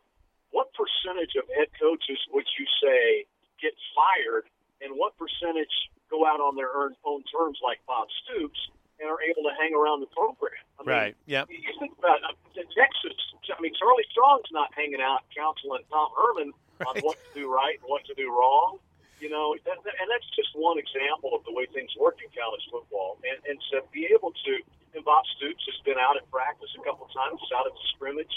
what 0.50 0.68
percentage 0.74 1.34
of 1.38 1.46
head 1.54 1.70
coaches 1.78 2.18
would 2.34 2.46
you 2.58 2.66
say 2.82 3.26
get 3.60 3.72
fired, 3.94 4.50
and 4.82 4.98
what 4.98 5.14
percentage 5.14 5.70
go 6.10 6.26
out 6.26 6.42
on 6.42 6.58
their 6.58 6.74
own, 6.74 6.92
own 7.06 7.22
terms, 7.30 7.56
like 7.62 7.78
Bob 7.86 8.10
Stoops, 8.26 8.58
and 9.00 9.06
are 9.08 9.22
able 9.22 9.46
to 9.46 9.54
hang 9.56 9.72
around 9.72 10.02
the 10.02 10.10
program? 10.10 10.58
I 10.76 10.82
mean, 10.82 10.90
Right. 10.90 11.14
Yep. 11.30 11.46
you 11.48 11.72
think 11.78 11.94
about 11.98 12.18
uh, 12.26 12.34
Texas. 12.54 13.16
I 13.46 13.60
mean, 13.62 13.72
Charlie 13.78 14.06
Strong's 14.10 14.50
not 14.50 14.74
hanging 14.74 15.00
out 15.00 15.22
counseling 15.30 15.86
Tom 15.90 16.10
Herman 16.18 16.50
on 16.88 17.00
what 17.02 17.16
to 17.22 17.30
do 17.34 17.50
right 17.50 17.78
and 17.80 17.88
what 17.88 18.04
to 18.06 18.14
do 18.14 18.30
wrong. 18.30 18.78
You 19.22 19.30
know, 19.30 19.54
that, 19.66 19.78
and 19.78 20.06
that's 20.10 20.26
just 20.34 20.50
one 20.58 20.82
example 20.82 21.30
of 21.30 21.46
the 21.46 21.54
way 21.54 21.70
things 21.70 21.94
work 21.94 22.18
in 22.18 22.26
college 22.34 22.66
football. 22.66 23.22
And, 23.22 23.38
and 23.46 23.56
to 23.70 23.86
be 23.94 24.10
able 24.10 24.34
to, 24.34 24.52
and 24.98 25.04
Bob 25.06 25.22
Stoops 25.38 25.62
has 25.70 25.78
been 25.86 25.94
out 25.94 26.18
at 26.18 26.26
practice 26.26 26.74
a 26.74 26.82
couple 26.82 27.06
of 27.06 27.12
times, 27.14 27.38
out 27.54 27.70
at 27.70 27.72
the 27.72 27.86
scrimmage. 27.94 28.36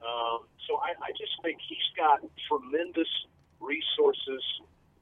Um, 0.00 0.48
so 0.64 0.80
I, 0.80 0.96
I 1.00 1.10
just 1.12 1.36
think 1.44 1.60
he's 1.60 1.88
got 1.96 2.24
tremendous 2.48 3.08
resources, 3.60 4.42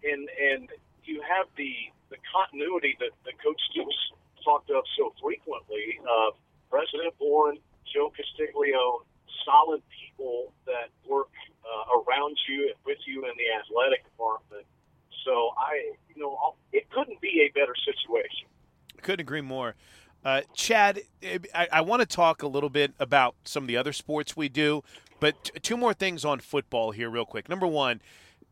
and 0.02 0.26
and 0.30 0.70
you 1.02 1.22
have 1.22 1.46
the 1.56 1.74
the 2.10 2.18
continuity 2.30 2.94
that, 3.00 3.10
that 3.26 3.34
Coach 3.42 3.58
Stoops 3.70 3.98
talked 4.44 4.70
of 4.70 4.84
so 4.98 5.14
frequently 5.22 5.98
of 6.02 6.34
President 6.70 7.14
Boren, 7.18 7.58
Joe 7.86 8.12
Castiglione, 8.14 9.06
solid 9.46 9.82
people 9.90 10.52
that 10.66 10.90
work 11.08 11.30
uh, 11.64 11.98
around 12.02 12.36
you 12.48 12.70
and 12.70 12.78
with 12.84 12.98
you 13.06 13.24
in 13.24 13.34
the 13.38 13.48
athletic 13.58 14.04
department. 14.04 14.66
So 15.24 15.50
I, 15.58 15.94
you 16.14 16.20
know, 16.20 16.34
I'll- 16.42 16.58
it 16.72 16.90
couldn't 16.90 17.20
be 17.20 17.42
a 17.46 17.48
better 17.58 17.74
situation. 17.76 18.46
Couldn't 19.12 19.24
agree 19.24 19.42
more. 19.42 19.74
Uh, 20.24 20.40
Chad, 20.54 21.02
I, 21.54 21.68
I 21.70 21.80
want 21.82 22.00
to 22.00 22.06
talk 22.06 22.42
a 22.42 22.46
little 22.46 22.70
bit 22.70 22.94
about 22.98 23.34
some 23.44 23.62
of 23.64 23.66
the 23.66 23.76
other 23.76 23.92
sports 23.92 24.34
we 24.38 24.48
do, 24.48 24.82
but 25.20 25.44
t- 25.44 25.50
two 25.60 25.76
more 25.76 25.92
things 25.92 26.24
on 26.24 26.40
football 26.40 26.92
here, 26.92 27.10
real 27.10 27.26
quick. 27.26 27.46
Number 27.46 27.66
one, 27.66 28.00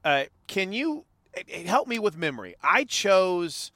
uh, 0.04 0.24
can 0.48 0.74
you 0.74 1.06
help 1.64 1.88
me 1.88 1.98
with 1.98 2.14
memory? 2.14 2.56
I 2.62 2.84
chose. 2.84 3.72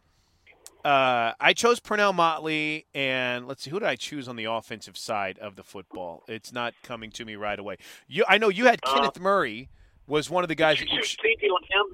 Uh, 0.85 1.33
I 1.41 1.55
chose 1.55 1.81
Parnell 1.81 2.13
Motley, 2.13 2.85
and 2.95 3.49
let's 3.49 3.63
see, 3.63 3.71
who 3.71 3.81
did 3.81 3.89
I 3.89 3.97
choose 3.97 4.29
on 4.29 4.37
the 4.37 4.45
offensive 4.45 4.99
side 4.99 5.39
of 5.39 5.57
the 5.57 5.63
football? 5.63 6.23
It's 6.29 6.53
not 6.53 6.75
coming 6.83 7.11
to 7.13 7.25
me 7.25 7.37
right 7.37 7.59
away. 7.59 7.79
You, 8.09 8.25
I 8.29 8.37
know 8.37 8.51
you 8.51 8.67
had 8.67 8.81
Uh, 8.85 8.93
Kenneth 8.95 9.19
Murray 9.19 9.71
was 10.07 10.29
one 10.29 10.45
of 10.45 10.49
the 10.49 10.55
guys 10.55 10.81
You 10.81 10.85
that 10.85 10.93
you 10.93 11.01
chose 11.01 11.09
ch- 11.13 11.17
CeeDee 11.25 11.49
Lamb. 11.49 11.93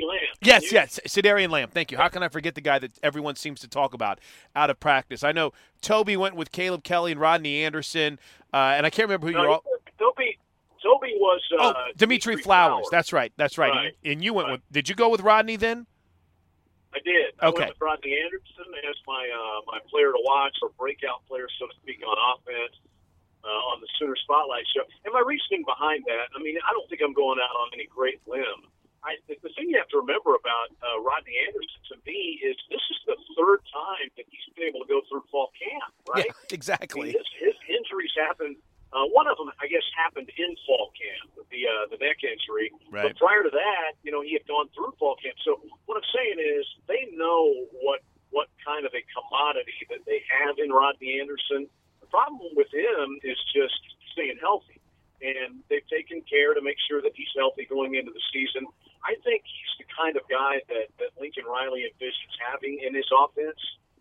You 0.00 0.06
chose 0.06 0.12
CeeDee 0.12 0.20
Lamb. 0.20 0.36
Yes, 0.42 0.72
yes, 0.72 1.00
Ceedarian 1.06 1.50
Lamb. 1.50 1.68
Thank 1.70 1.90
you. 1.90 1.96
How 1.98 2.08
can 2.08 2.22
I 2.22 2.28
forget 2.28 2.54
the 2.54 2.60
guy 2.60 2.78
that 2.78 2.92
everyone 3.02 3.36
seems 3.36 3.60
to 3.60 3.68
talk 3.68 3.94
about 3.94 4.20
out 4.56 4.70
of 4.70 4.80
practice? 4.80 5.22
I 5.24 5.32
know 5.32 5.52
Toby 5.82 6.16
went 6.16 6.36
with 6.36 6.52
Caleb 6.52 6.82
Kelly 6.84 7.12
and 7.12 7.20
Rodney 7.20 7.62
Anderson, 7.64 8.18
uh, 8.52 8.74
and 8.76 8.86
I 8.86 8.90
can't 8.90 9.08
remember 9.08 9.26
who 9.28 9.32
No, 9.34 9.42
you're. 9.42 9.50
All- 9.50 9.64
Toby. 9.98 10.38
Toby 10.82 11.12
was. 11.18 11.40
Uh, 11.58 11.72
oh, 11.76 11.92
Dimitri 11.96 12.36
Flowers. 12.36 12.86
That's 12.90 13.12
right. 13.12 13.32
That's 13.36 13.58
right. 13.58 13.70
Right. 13.70 13.92
And 14.04 14.24
you 14.24 14.32
went 14.32 14.48
Right. 14.48 14.52
with. 14.52 14.72
Did 14.72 14.88
you 14.88 14.94
go 14.94 15.10
with 15.10 15.20
Rodney 15.20 15.56
then? 15.56 15.86
I 16.94 16.98
did. 17.04 17.34
I 17.38 17.46
Okay. 17.48 17.58
went 17.68 17.70
with 17.76 17.80
Rodney 17.80 18.16
Anderson 18.18 18.66
as 18.88 18.96
my 19.06 19.28
uh, 19.28 19.60
my 19.66 19.78
player 19.90 20.10
to 20.10 20.20
watch 20.24 20.56
or 20.62 20.70
breakout 20.78 21.24
player, 21.28 21.46
so 21.58 21.66
to 21.66 21.74
speak, 21.82 22.00
on 22.06 22.16
offense 22.34 22.74
uh, 23.44 23.48
on 23.72 23.80
the 23.80 23.88
Sooner 23.98 24.16
Spotlight 24.24 24.64
show. 24.74 24.82
And 25.04 25.12
my 25.14 25.20
reasoning 25.24 25.64
behind 25.64 26.02
that, 26.08 26.28
I 26.34 26.42
mean, 26.42 26.56
I 26.66 26.72
don't 26.72 26.88
think 26.88 27.00
I'm 27.04 27.12
going 27.14 27.38
out 27.38 27.54
on 27.60 27.68
any 27.74 27.86
great 27.86 28.20
limb. 28.26 28.66
I, 29.00 29.16
the 29.28 29.36
the 29.40 29.52
thing 29.56 29.72
you 29.72 29.78
have 29.80 29.88
to 29.96 30.00
remember 30.04 30.36
about 30.36 30.68
uh, 30.84 31.00
Rodney 31.00 31.36
Anderson 31.48 31.80
to 31.92 31.96
me 32.04 32.40
is 32.44 32.56
this 32.68 32.84
is 32.92 32.98
the 33.08 33.16
third 33.36 33.64
time 33.72 34.08
that 34.16 34.28
he's 34.28 34.44
been 34.52 34.68
able 34.68 34.84
to 34.84 34.90
go 34.90 35.00
through 35.08 35.24
fall 35.32 35.48
camp, 35.56 35.92
right? 36.04 36.28
Yeah, 36.28 36.52
exactly. 36.56 37.16
I 37.16 37.16
mean, 37.16 37.20
his, 37.20 37.28
his 37.40 37.56
injuries 37.68 38.12
happened. 38.16 38.56
Uh, 38.90 39.06
one 39.14 39.30
of 39.30 39.38
them, 39.38 39.46
I 39.62 39.70
guess, 39.70 39.86
happened 39.94 40.26
in 40.34 40.50
fall 40.66 40.90
camp 40.98 41.30
with 41.38 41.48
the 41.48 41.62
uh, 41.64 41.88
the 41.88 41.98
neck 42.02 42.20
injury. 42.26 42.74
Right. 42.90 43.08
But 43.08 43.22
prior 43.22 43.46
to 43.46 43.52
that, 43.52 43.96
you 44.02 44.10
know, 44.10 44.20
he 44.20 44.34
had 44.34 44.44
gone 44.50 44.68
through 44.74 44.92
fall 44.98 45.16
camp. 45.16 45.38
So 45.46 45.62
what 45.86 45.96
I'm 45.96 46.10
saying 46.10 46.42
is, 46.42 46.66
they 46.90 47.08
know 47.14 47.70
what 47.80 48.02
what 48.34 48.50
kind 48.64 48.84
of 48.84 48.92
a 48.92 49.02
commodity 49.14 49.86
that 49.90 50.02
they 50.04 50.22
have 50.28 50.58
in 50.58 50.70
Rodney 50.74 51.20
Anderson. 51.20 51.70
The 52.00 52.10
problem 52.10 52.50
with 52.58 52.70
him 52.74 53.18
is 53.22 53.38
just 53.54 53.78
staying 54.12 54.38
healthy, 54.42 54.79
and 55.20 55.60
they've 55.68 55.86
taken 55.86 56.24
care 56.24 56.56
to 56.56 56.62
make 56.64 56.80
sure 56.88 57.04
that 57.04 57.12
he's 57.14 57.30
healthy 57.36 57.68
going 57.68 57.94
into 57.94 58.10
the 58.10 58.24
season. 58.32 58.64
I 59.04 59.16
think 59.24 59.44
he's 59.44 59.72
the 59.84 59.88
kind 59.92 60.16
of 60.16 60.24
guy 60.28 60.64
that, 60.68 60.88
that 61.00 61.12
Lincoln 61.20 61.44
Riley 61.44 61.84
envisions 61.88 62.34
having 62.40 62.80
in 62.80 62.96
his 62.96 63.08
offense. 63.12 63.60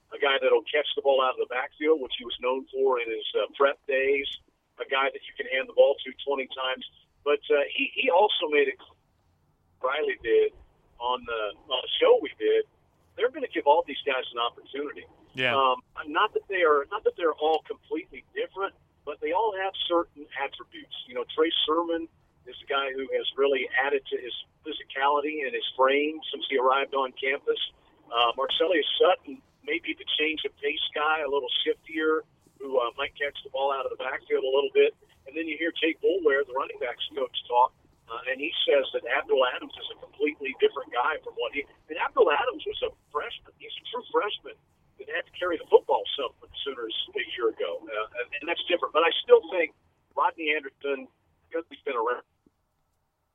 A 0.10 0.18
guy 0.18 0.42
that'll 0.42 0.66
catch 0.66 0.88
the 0.98 1.06
ball 1.06 1.22
out 1.22 1.38
of 1.38 1.42
the 1.44 1.52
backfield, 1.52 2.02
which 2.02 2.16
he 2.18 2.26
was 2.26 2.34
known 2.42 2.66
for 2.74 2.98
in 2.98 3.08
his 3.08 3.28
uh, 3.38 3.46
prep 3.54 3.78
days. 3.86 4.26
A 4.82 4.88
guy 4.88 5.12
that 5.12 5.22
you 5.28 5.34
can 5.38 5.46
hand 5.54 5.70
the 5.70 5.76
ball 5.76 5.94
to 6.02 6.10
20 6.26 6.50
times. 6.56 6.84
But 7.22 7.44
uh, 7.52 7.68
he, 7.70 7.92
he 7.94 8.10
also 8.10 8.50
made 8.50 8.72
it 8.72 8.80
Riley 9.84 10.18
did 10.24 10.52
on 11.00 11.24
the, 11.28 11.42
on 11.72 11.80
the 11.84 11.94
show 12.00 12.20
we 12.24 12.32
did. 12.40 12.66
They're 13.16 13.30
going 13.30 13.46
to 13.46 13.52
give 13.52 13.68
all 13.68 13.84
these 13.86 14.02
guys 14.08 14.24
an 14.32 14.40
opportunity. 14.40 15.06
Yeah. 15.34 15.56
Um, 15.56 15.84
not 16.08 16.34
that 16.34 16.48
they 16.50 16.64
are 16.64 16.88
not 16.90 17.04
that 17.04 17.14
they're 17.16 17.38
all 17.38 17.62
completely 17.68 18.26
different, 18.34 18.74
but 19.06 19.20
they 19.22 19.32
all 19.32 19.54
have 19.56 19.74
certain 19.88 20.26
attributes. 20.38 20.96
You 21.08 21.16
know, 21.16 21.26
Trey 21.36 21.52
Sermon 21.66 22.08
is 22.48 22.58
a 22.64 22.68
guy 22.68 22.90
who 22.94 23.06
has 23.14 23.26
really 23.38 23.70
added 23.78 24.02
to 24.10 24.18
his 24.18 24.34
physicality 24.66 25.46
and 25.46 25.54
his 25.54 25.66
frame 25.78 26.20
since 26.34 26.46
he 26.50 26.58
arrived 26.58 26.94
on 26.94 27.14
campus. 27.16 27.60
Uh, 28.10 28.34
Marcellus 28.36 28.86
Sutton 28.98 29.42
may 29.64 29.78
be 29.84 29.94
the 29.94 30.08
change 30.18 30.42
of 30.46 30.52
pace 30.58 30.82
guy, 30.98 31.22
a 31.22 31.30
little 31.30 31.52
shiftier, 31.62 32.26
who 32.58 32.82
uh, 32.82 32.92
might 32.98 33.14
catch 33.16 33.38
the 33.46 33.52
ball 33.54 33.72
out 33.72 33.86
of 33.86 33.92
the 33.94 34.02
backfield 34.02 34.44
a 34.44 34.52
little 34.52 34.74
bit. 34.74 34.98
And 35.30 35.38
then 35.38 35.46
you 35.46 35.56
hear 35.62 35.72
Jake 35.78 36.02
Boulware, 36.02 36.42
the 36.42 36.58
running 36.58 36.82
backs 36.82 37.06
coach, 37.14 37.32
talk, 37.46 37.72
uh, 38.10 38.34
and 38.34 38.42
he 38.42 38.50
says 38.66 38.90
that 38.98 39.06
Abdul 39.06 39.46
Adams 39.54 39.78
is 39.78 39.86
a 39.94 39.98
completely 40.02 40.58
different 40.58 40.90
guy 40.90 41.22
from 41.22 41.38
what 41.38 41.54
he. 41.54 41.62
And 41.94 42.02
Abdul 42.02 42.34
Adams 42.34 42.66
was 42.66 42.82
a 42.90 42.92
freshman. 43.14 43.54
He's 43.62 43.74
a 43.78 43.86
true 43.94 44.02
freshman 44.10 44.58
had 45.08 45.24
to 45.24 45.34
carry 45.38 45.56
the 45.56 45.68
football 45.72 46.04
some 46.18 46.36
with 46.42 46.52
the 46.52 46.60
Sooners 46.66 46.96
a 47.16 47.24
year 47.38 47.50
ago, 47.54 47.80
uh, 47.86 48.40
and 48.40 48.48
that's 48.48 48.64
different. 48.68 48.92
But 48.92 49.08
I 49.08 49.12
still 49.24 49.40
think 49.52 49.72
Rodney 50.16 50.52
Anderson, 50.52 51.08
because 51.48 51.64
he's 51.72 51.82
been 51.88 51.96
around, 51.96 52.26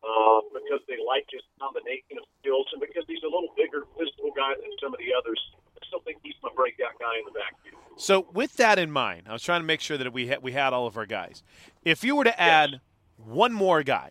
uh, 0.05 0.41
because 0.53 0.85
they 0.85 1.01
like 1.01 1.25
his 1.33 1.41
combination 1.57 2.21
of 2.21 2.27
skills, 2.41 2.69
and 2.77 2.81
because 2.81 3.09
he's 3.09 3.25
a 3.25 3.31
little 3.31 3.53
bigger 3.57 3.89
physical 3.97 4.35
guy 4.37 4.53
than 4.61 4.69
some 4.83 4.93
of 4.93 5.01
the 5.01 5.17
others, 5.17 5.41
I 5.81 5.87
still 5.89 6.05
think 6.05 6.21
he's 6.21 6.37
my 6.43 6.53
breakout 6.53 6.99
guy 7.01 7.17
in 7.17 7.25
the 7.25 7.33
backfield. 7.33 7.81
So, 7.97 8.29
with 8.33 8.57
that 8.61 8.79
in 8.79 8.91
mind, 8.91 9.25
I 9.29 9.33
was 9.33 9.43
trying 9.43 9.63
to 9.63 9.67
make 9.67 9.81
sure 9.81 9.97
that 9.97 10.13
we 10.13 10.29
had, 10.29 10.43
we 10.43 10.53
had 10.53 10.73
all 10.73 10.87
of 10.87 10.97
our 10.97 11.07
guys. 11.07 11.43
If 11.85 12.05
you 12.05 12.17
were 12.17 12.25
to 12.25 12.37
add 12.41 12.71
yes. 12.73 12.81
one 13.17 13.53
more 13.53 13.83
guy, 13.83 14.11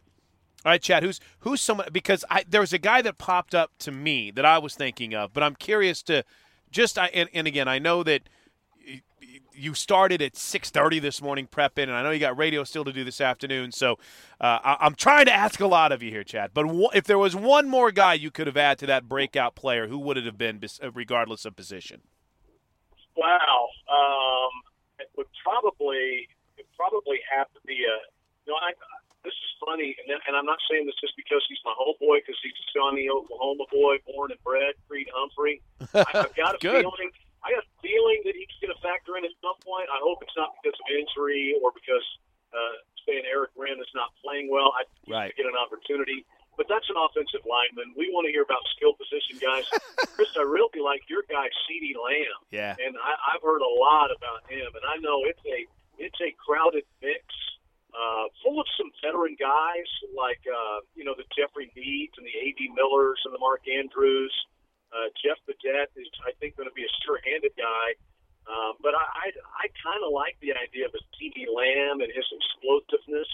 all 0.66 0.72
right, 0.72 0.82
Chad. 0.82 1.04
Who's 1.04 1.20
who's 1.40 1.60
someone? 1.60 1.90
Because 1.92 2.24
I, 2.30 2.46
there 2.48 2.62
was 2.62 2.72
a 2.72 2.78
guy 2.78 3.02
that 3.02 3.18
popped 3.18 3.54
up 3.54 3.72
to 3.80 3.92
me 3.92 4.32
that 4.32 4.46
I 4.46 4.60
was 4.60 4.76
thinking 4.76 5.14
of, 5.14 5.34
but 5.34 5.44
I'm 5.44 5.56
curious 5.56 6.02
to 6.04 6.24
just 6.74 6.98
I 6.98 7.08
and, 7.08 7.30
and 7.34 7.48
again 7.48 7.68
I 7.68 7.80
know 7.80 8.04
that 8.04 8.24
you 9.56 9.74
started 9.74 10.22
at 10.22 10.34
6.30 10.34 11.02
this 11.02 11.22
morning 11.22 11.48
prepping 11.48 11.84
and 11.84 11.94
i 11.94 12.04
know 12.04 12.12
you 12.12 12.20
got 12.20 12.38
radio 12.38 12.64
still 12.64 12.84
to 12.84 12.92
do 12.92 13.04
this 13.04 13.22
afternoon 13.22 13.72
so 13.72 13.94
uh, 14.42 14.60
I, 14.64 14.86
am 14.86 14.96
trying 14.96 15.26
to 15.26 15.34
ask 15.34 15.60
a 15.60 15.68
lot 15.68 15.92
of 15.92 16.02
you 16.02 16.10
here 16.10 16.24
chad 16.24 16.52
but 16.54 16.64
w- 16.64 16.90
if 16.94 17.06
there 17.06 17.18
was 17.18 17.36
one 17.36 17.70
more 17.70 17.92
guy 17.92 18.16
you 18.16 18.32
could 18.32 18.48
have 18.48 18.58
added 18.58 18.80
to 18.80 18.86
that 18.88 19.08
breakout 19.08 19.56
player 19.56 19.88
who 19.88 20.00
would 20.00 20.18
it 20.18 20.26
have 20.26 20.38
been 20.38 20.62
regardless 20.94 21.46
of 21.46 21.56
position? 21.56 22.02
Wow 23.16 23.70
um, 23.88 24.52
it 25.00 25.10
would 25.16 25.28
probably 25.44 26.28
it 26.58 26.66
probably 26.76 27.20
have 27.32 27.48
to 27.54 27.60
be 27.66 27.74
a 27.74 27.98
you 28.46 28.54
know 28.54 28.56
I, 28.56 28.74
this 29.24 29.34
is 29.34 29.52
funny, 29.64 29.96
and, 30.04 30.20
and 30.28 30.36
I'm 30.36 30.46
not 30.46 30.60
saying 30.70 30.86
this 30.86 30.96
just 31.00 31.16
because 31.16 31.44
he's 31.48 31.60
my 31.64 31.74
homeboy, 31.80 32.24
because 32.24 32.36
he's 32.44 32.56
a 32.56 32.66
Shawnee, 32.76 33.08
Oklahoma 33.08 33.66
boy, 33.72 34.04
born 34.04 34.32
and 34.36 34.42
bred, 34.44 34.76
Creed 34.88 35.08
Humphrey. 35.16 35.64
I, 35.96 36.28
I've 36.28 36.36
got 36.36 36.56
a 36.56 36.60
feeling 36.60 37.12
I 37.44 37.52
got 37.52 37.64
a 37.68 37.72
feeling 37.84 38.24
that 38.24 38.36
he's 38.40 38.52
going 38.64 38.72
to 38.72 38.80
factor 38.80 39.20
in 39.20 39.28
at 39.28 39.36
some 39.44 39.60
point. 39.68 39.92
I 39.92 40.00
hope 40.00 40.24
it's 40.24 40.36
not 40.40 40.56
because 40.60 40.80
of 40.80 40.88
injury 40.96 41.60
or 41.60 41.76
because 41.76 42.04
uh, 42.56 42.76
saying 43.04 43.28
Erick 43.28 43.52
Wren 43.60 43.76
is 43.84 43.92
not 43.92 44.16
playing 44.24 44.48
well. 44.48 44.72
I 44.72 44.88
right. 45.12 45.32
get 45.36 45.44
an 45.44 45.60
opportunity, 45.60 46.24
but 46.56 46.72
that's 46.72 46.88
an 46.88 46.96
offensive 46.96 47.44
lineman. 47.44 47.92
We 48.00 48.08
want 48.16 48.28
to 48.28 48.32
hear 48.32 48.48
about 48.48 48.64
skill 48.76 48.96
position 48.96 49.44
guys. 49.44 49.68
Chris, 50.16 50.32
I 50.40 50.48
really 50.48 50.80
like 50.80 51.04
your 51.12 51.28
guy, 51.28 51.52
CeeDee 51.68 52.00
Lamb. 52.00 52.40
Yeah, 52.52 52.80
and 52.80 52.96
I, 52.96 53.36
I've 53.36 53.44
heard 53.44 53.60
a 53.60 53.74
lot 53.76 54.08
about 54.16 54.48
him, 54.48 54.72
and 54.72 54.86
I 54.88 54.96
know 55.04 55.28
it's 55.28 55.44
a 55.44 55.68
it's 56.00 56.20
a 56.24 56.32
crowded 56.40 56.88
mix. 57.04 57.28
Uh, 57.94 58.26
full 58.42 58.58
of 58.58 58.66
some 58.74 58.90
veteran 59.06 59.38
guys 59.38 59.86
like 60.18 60.42
uh, 60.50 60.82
you 60.98 61.06
know 61.06 61.14
the 61.14 61.26
Jeffery 61.38 61.70
Meads 61.78 62.18
and 62.18 62.26
the 62.26 62.34
A.D. 62.34 62.74
Millers 62.74 63.22
and 63.26 63.34
the 63.34 63.40
Mark 63.40 63.62
Andrews. 63.70 64.34
Uh, 64.94 65.10
Jeff 65.18 65.38
Badet 65.50 65.90
is, 65.98 66.06
I 66.22 66.34
think, 66.38 66.58
going 66.58 66.70
to 66.70 66.78
be 66.78 66.86
a 66.86 66.94
sure-handed 67.02 67.54
guy. 67.58 67.98
Um, 68.46 68.78
but 68.78 68.94
I, 68.94 69.02
I, 69.02 69.28
I 69.34 69.66
kind 69.82 70.02
of 70.06 70.14
like 70.14 70.38
the 70.38 70.54
idea 70.54 70.86
of 70.86 70.94
a 70.94 71.02
CeeDee 71.18 71.50
Lamb 71.50 72.04
and 72.04 72.14
his 72.14 72.28
explosiveness, 72.30 73.30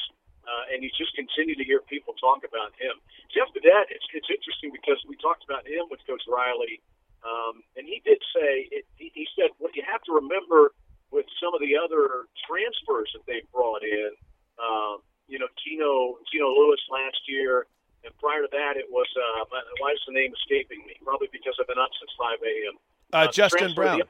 uh, 0.48 0.72
and 0.72 0.80
you 0.86 0.90
just 0.96 1.12
continue 1.20 1.60
to 1.60 1.66
hear 1.66 1.84
people 1.90 2.16
talk 2.16 2.48
about 2.48 2.72
him. 2.80 2.96
Jeff 3.28 3.52
Badet, 3.52 3.92
it's, 3.92 4.08
it's 4.16 4.30
interesting 4.32 4.72
because 4.72 5.02
we 5.10 5.20
talked 5.20 5.44
about 5.44 5.68
him 5.68 5.92
with 5.92 6.00
Coach 6.08 6.24
Riley, 6.30 6.80
um, 7.26 7.60
and 7.76 7.84
he 7.84 8.00
did 8.06 8.22
say, 8.32 8.70
it, 8.72 8.86
he, 8.96 9.12
he 9.12 9.26
said, 9.36 9.52
what 9.58 9.76
you 9.76 9.84
have 9.84 10.00
to 10.08 10.16
remember 10.16 10.72
with 11.12 11.26
some 11.42 11.58
of 11.58 11.60
the 11.60 11.74
other 11.76 12.30
transfers 12.46 13.10
that 13.18 13.26
they 13.26 13.42
brought 13.52 13.82
in, 13.84 14.14
um, 14.60 15.02
you 15.28 15.40
know, 15.40 15.48
Gino, 15.64 16.20
Gino 16.32 16.48
Lewis 16.50 16.82
last 16.92 17.20
year, 17.28 17.66
and 18.04 18.16
prior 18.20 18.44
to 18.44 18.52
that, 18.52 18.80
it 18.80 18.88
was 18.88 19.08
uh, 19.16 19.44
why 19.80 19.92
is 19.92 20.02
the 20.08 20.16
name 20.16 20.32
escaping 20.32 20.84
me? 20.88 20.96
Probably 21.04 21.28
because 21.32 21.56
I've 21.60 21.68
been 21.68 21.82
up 21.82 21.92
since 22.00 22.12
5 22.16 22.40
a.m. 22.40 22.76
Uh, 23.12 23.28
uh, 23.28 23.32
Justin 23.32 23.76
Brown. 23.76 24.00
The, 24.00 24.08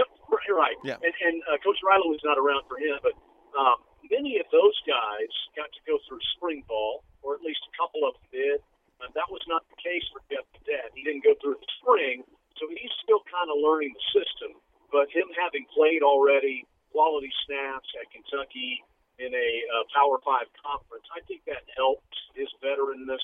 yep, 0.00 0.08
right. 0.52 0.76
Yeah. 0.80 0.96
And, 1.04 1.12
and 1.12 1.36
uh, 1.44 1.60
Coach 1.60 1.80
Riley 1.84 2.08
was 2.08 2.24
not 2.24 2.40
around 2.40 2.64
for 2.64 2.80
him, 2.80 2.96
but 3.04 3.12
um, 3.56 3.84
many 4.08 4.40
of 4.40 4.48
those 4.48 4.76
guys 4.88 5.30
got 5.52 5.68
to 5.68 5.80
go 5.84 6.00
through 6.08 6.20
spring 6.36 6.64
ball, 6.64 7.04
or 7.20 7.36
at 7.36 7.42
least 7.44 7.60
a 7.68 7.72
couple 7.76 8.08
of 8.08 8.16
them 8.16 8.28
did. 8.32 8.58
Uh, 8.96 9.12
that 9.12 9.28
was 9.28 9.44
not 9.44 9.60
the 9.68 9.76
case 9.76 10.04
for 10.08 10.24
Jeff 10.32 10.48
Badet. 10.56 10.96
He 10.96 11.04
didn't 11.04 11.20
go 11.20 11.36
through 11.44 11.60
the 11.60 11.70
spring, 11.80 12.24
so 12.56 12.64
he's 12.72 12.92
still 13.04 13.20
kind 13.28 13.52
of 13.52 13.60
learning 13.60 13.92
the 13.92 14.04
system. 14.16 14.56
But 14.88 15.12
him 15.12 15.28
having 15.36 15.68
played 15.76 16.00
already 16.00 16.64
quality 16.96 17.28
snaps 17.44 17.92
at 18.00 18.08
Kentucky, 18.08 18.80
in 19.18 19.32
a 19.32 19.48
uh, 19.72 19.84
Power 19.92 20.20
Five 20.22 20.48
conference. 20.60 21.04
I 21.12 21.20
think 21.24 21.44
that 21.48 21.64
helps 21.76 22.16
his 22.36 22.48
veteranness, 22.60 23.22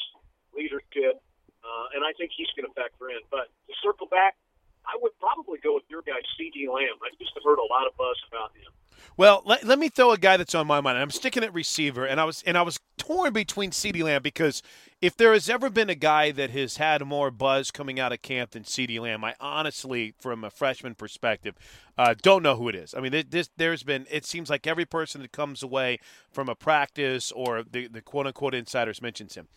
leadership, 0.57 1.21
uh, 1.63 1.87
and 1.95 2.03
I 2.03 2.13
think 2.17 2.33
he's 2.35 2.51
going 2.57 2.69
to 2.69 2.75
factor 2.75 3.13
in. 3.13 3.23
But 3.29 3.53
to 3.69 3.73
circle 3.85 4.09
back, 4.09 4.35
I 4.83 4.99
would 4.99 5.15
probably 5.23 5.63
go 5.63 5.79
with 5.79 5.87
your 5.87 6.03
guy, 6.03 6.19
CeeDee 6.35 6.67
Lamb. 6.67 6.99
I 7.05 7.15
just 7.21 7.33
heard 7.39 7.61
a 7.61 7.69
lot 7.71 7.87
of 7.87 7.95
buzz 7.95 8.19
about 8.27 8.51
him. 8.57 8.73
Well, 9.17 9.43
let, 9.45 9.65
let 9.65 9.79
me 9.79 9.89
throw 9.89 10.13
a 10.13 10.19
guy 10.19 10.37
that's 10.37 10.55
on 10.55 10.67
my 10.67 10.81
mind. 10.81 10.99
I'm 10.99 11.11
sticking 11.11 11.45
at 11.45 11.53
receiver, 11.53 12.05
and 12.05 12.21
I 12.21 12.25
was 12.25 12.43
and 12.47 12.57
I 12.57 12.63
was 12.63 12.81
torn 12.97 13.33
between 13.33 13.71
CeeDee 13.71 14.03
Lamb 14.03 14.23
because 14.23 14.63
if 15.01 15.17
there 15.17 15.33
has 15.33 15.51
ever 15.51 15.69
been 15.69 15.91
a 15.91 15.95
guy 15.95 16.31
that 16.31 16.51
has 16.51 16.77
had 16.77 17.05
more 17.05 17.31
buzz 17.31 17.71
coming 17.71 17.99
out 17.99 18.13
of 18.13 18.23
camp 18.23 18.53
than 18.53 18.63
CeeDee 18.63 19.01
Lamb, 19.01 19.25
I 19.25 19.35
honestly, 19.41 20.15
from 20.19 20.45
a 20.45 20.51
freshman 20.51 20.95
perspective, 20.95 21.57
uh, 21.99 22.15
don't 22.23 22.43
know 22.43 22.57
who 22.57 22.69
it 22.69 22.75
is. 22.75 22.95
I 22.95 23.01
mean, 23.01 23.25
this 23.29 23.51
there's 23.57 23.83
been 23.83 24.07
it 24.11 24.25
seems 24.25 24.49
like 24.49 24.67
every 24.67 24.85
person 24.85 25.21
that 25.23 25.33
comes 25.33 25.63
away 25.63 25.99
from 26.31 26.49
a 26.49 26.55
practice 26.55 27.33
or 27.33 27.63
the 27.63 27.89
the 27.89 28.01
quote 28.03 28.27
unquote 28.27 28.55
insiders 28.55 29.03
mentions 29.03 29.35
him. 29.35 29.49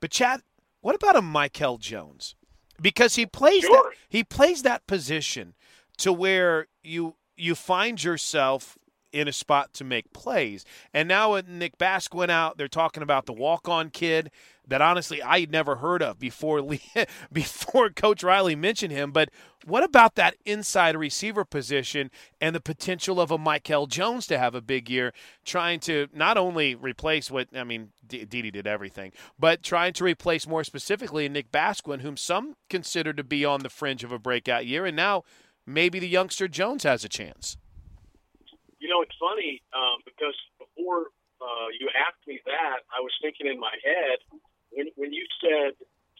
But 0.00 0.10
Chad, 0.10 0.42
what 0.80 0.94
about 0.94 1.16
a 1.16 1.22
Mykel 1.22 1.78
Jones? 1.78 2.34
Because 2.80 3.16
he 3.16 3.26
plays 3.26 3.62
sure. 3.62 3.90
that 3.90 3.96
he 4.08 4.22
plays 4.22 4.62
that 4.62 4.86
position 4.86 5.54
to 5.98 6.12
where 6.12 6.66
you 6.82 7.14
you 7.36 7.54
find 7.54 8.02
yourself 8.02 8.76
in 9.12 9.28
a 9.28 9.32
spot 9.32 9.72
to 9.74 9.84
make 9.84 10.12
plays. 10.12 10.64
And 10.92 11.08
now 11.08 11.32
when 11.32 11.58
Nick 11.58 11.78
Bask 11.78 12.14
went 12.14 12.30
out, 12.30 12.58
they're 12.58 12.68
talking 12.68 13.02
about 13.02 13.26
the 13.26 13.32
walk-on 13.32 13.90
kid 13.90 14.30
that 14.68 14.82
honestly 14.82 15.22
I 15.22 15.40
had 15.40 15.50
never 15.50 15.76
heard 15.76 16.02
of 16.02 16.18
before 16.18 16.62
before 17.32 17.90
Coach 17.90 18.22
Riley 18.22 18.54
mentioned 18.54 18.92
him. 18.92 19.12
But 19.12 19.30
what 19.64 19.82
about 19.82 20.14
that 20.14 20.36
inside 20.44 20.96
receiver 20.96 21.44
position 21.44 22.10
and 22.40 22.54
the 22.54 22.60
potential 22.60 23.20
of 23.20 23.30
a 23.30 23.38
Mykel 23.38 23.88
Jones 23.88 24.26
to 24.28 24.38
have 24.38 24.54
a 24.54 24.60
big 24.60 24.88
year, 24.88 25.12
trying 25.44 25.80
to 25.80 26.08
not 26.14 26.36
only 26.36 26.74
replace 26.74 27.30
what 27.30 27.48
I 27.54 27.64
mean, 27.64 27.90
Dede 28.06 28.52
did 28.52 28.66
everything, 28.66 29.12
but 29.38 29.62
trying 29.62 29.94
to 29.94 30.04
replace 30.04 30.46
more 30.46 30.64
specifically 30.64 31.28
Nick 31.28 31.50
Basquine, 31.50 32.02
whom 32.02 32.16
some 32.16 32.54
consider 32.70 33.12
to 33.12 33.24
be 33.24 33.44
on 33.44 33.60
the 33.60 33.70
fringe 33.70 34.04
of 34.04 34.12
a 34.12 34.18
breakout 34.18 34.66
year, 34.66 34.86
and 34.86 34.96
now 34.96 35.24
maybe 35.66 35.98
the 35.98 36.08
youngster 36.08 36.48
Jones 36.48 36.84
has 36.84 37.04
a 37.04 37.08
chance. 37.08 37.56
You 38.78 38.88
know, 38.88 39.02
it's 39.02 39.14
funny 39.18 39.62
um, 39.74 40.00
because 40.06 40.34
before 40.58 41.10
uh, 41.42 41.68
you 41.78 41.90
asked 41.94 42.22
me 42.26 42.40
that, 42.46 42.86
I 42.94 43.00
was 43.02 43.12
thinking 43.22 43.46
in 43.46 43.58
my 43.58 43.74
head 43.82 44.18
when 44.70 44.86
when 44.96 45.12
you 45.12 45.26
said 45.42 45.74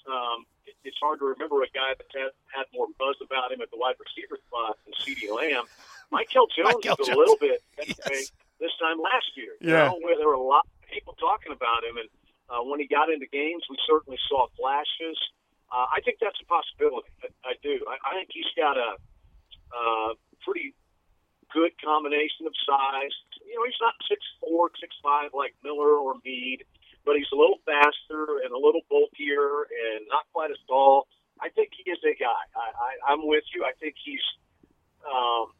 um, 0.09 0.49
it, 0.64 0.75
it's 0.85 0.97
hard 1.01 1.21
to 1.21 1.27
remember 1.27 1.62
a 1.62 1.71
guy 1.71 1.94
that 1.94 2.09
had, 2.11 2.33
had 2.49 2.66
more 2.73 2.88
buzz 2.99 3.16
about 3.21 3.53
him 3.53 3.61
at 3.61 3.71
the 3.71 3.79
wide 3.79 3.97
receiver 4.01 4.40
spot 4.49 4.81
than 4.85 4.97
CeeDee 4.97 5.31
Lamb. 5.31 5.68
Mykel 6.11 6.49
Jones 6.57 6.81
Michael 6.81 6.97
was 6.99 7.09
Jones. 7.09 7.16
a 7.16 7.21
little 7.21 7.40
bit 7.40 7.61
yes. 7.87 8.33
this 8.59 8.75
time 8.81 8.99
last 8.99 9.29
year. 9.37 9.55
Yeah. 9.61 9.68
You 9.68 9.85
know, 9.92 9.99
where 10.03 10.16
there 10.16 10.29
were 10.29 10.40
a 10.40 10.42
lot 10.42 10.64
of 10.66 10.88
people 10.88 11.14
talking 11.21 11.53
about 11.53 11.85
him, 11.85 12.01
and 12.01 12.09
uh, 12.49 12.64
when 12.64 12.81
he 12.81 12.88
got 12.88 13.12
into 13.12 13.29
games, 13.29 13.62
we 13.68 13.77
certainly 13.85 14.18
saw 14.29 14.49
flashes. 14.57 15.18
Uh, 15.68 15.85
I 15.92 16.01
think 16.01 16.16
that's 16.18 16.40
a 16.40 16.49
possibility. 16.49 17.12
I, 17.21 17.53
I 17.53 17.55
do. 17.61 17.85
I, 17.85 18.01
I 18.01 18.11
think 18.16 18.33
he's 18.33 18.49
got 18.57 18.81
a 18.81 18.97
uh, 19.68 20.16
pretty 20.40 20.73
good 21.52 21.72
combination 21.82 22.46
of 22.46 22.54
size. 22.66 23.14
You 23.44 23.56
know, 23.56 23.64
he's 23.64 23.80
not 23.80 23.94
six 24.08 24.20
four, 24.40 24.70
six 24.80 24.94
five 25.02 25.32
like 25.32 25.54
Miller 25.64 25.96
or 25.96 26.14
Mead, 26.24 26.64
but 27.04 27.16
he's 27.16 27.30
a 27.32 27.38
little 27.38 27.61
faster 27.64 28.44
and 28.44 28.52
a 28.52 28.61
little 28.61 28.82
bulkier 28.88 29.68
and 29.68 30.06
not 30.08 30.28
quite 30.32 30.50
as 30.50 30.61
tall. 30.68 31.08
I 31.40 31.48
think 31.50 31.70
he 31.72 31.88
is 31.90 31.98
a 32.04 32.14
guy. 32.18 32.42
I, 32.56 32.66
I, 32.74 32.90
I'm 33.12 33.26
with 33.26 33.44
you. 33.54 33.64
I 33.64 33.72
think 33.78 33.94
he's 34.02 34.24
um, 35.06 35.54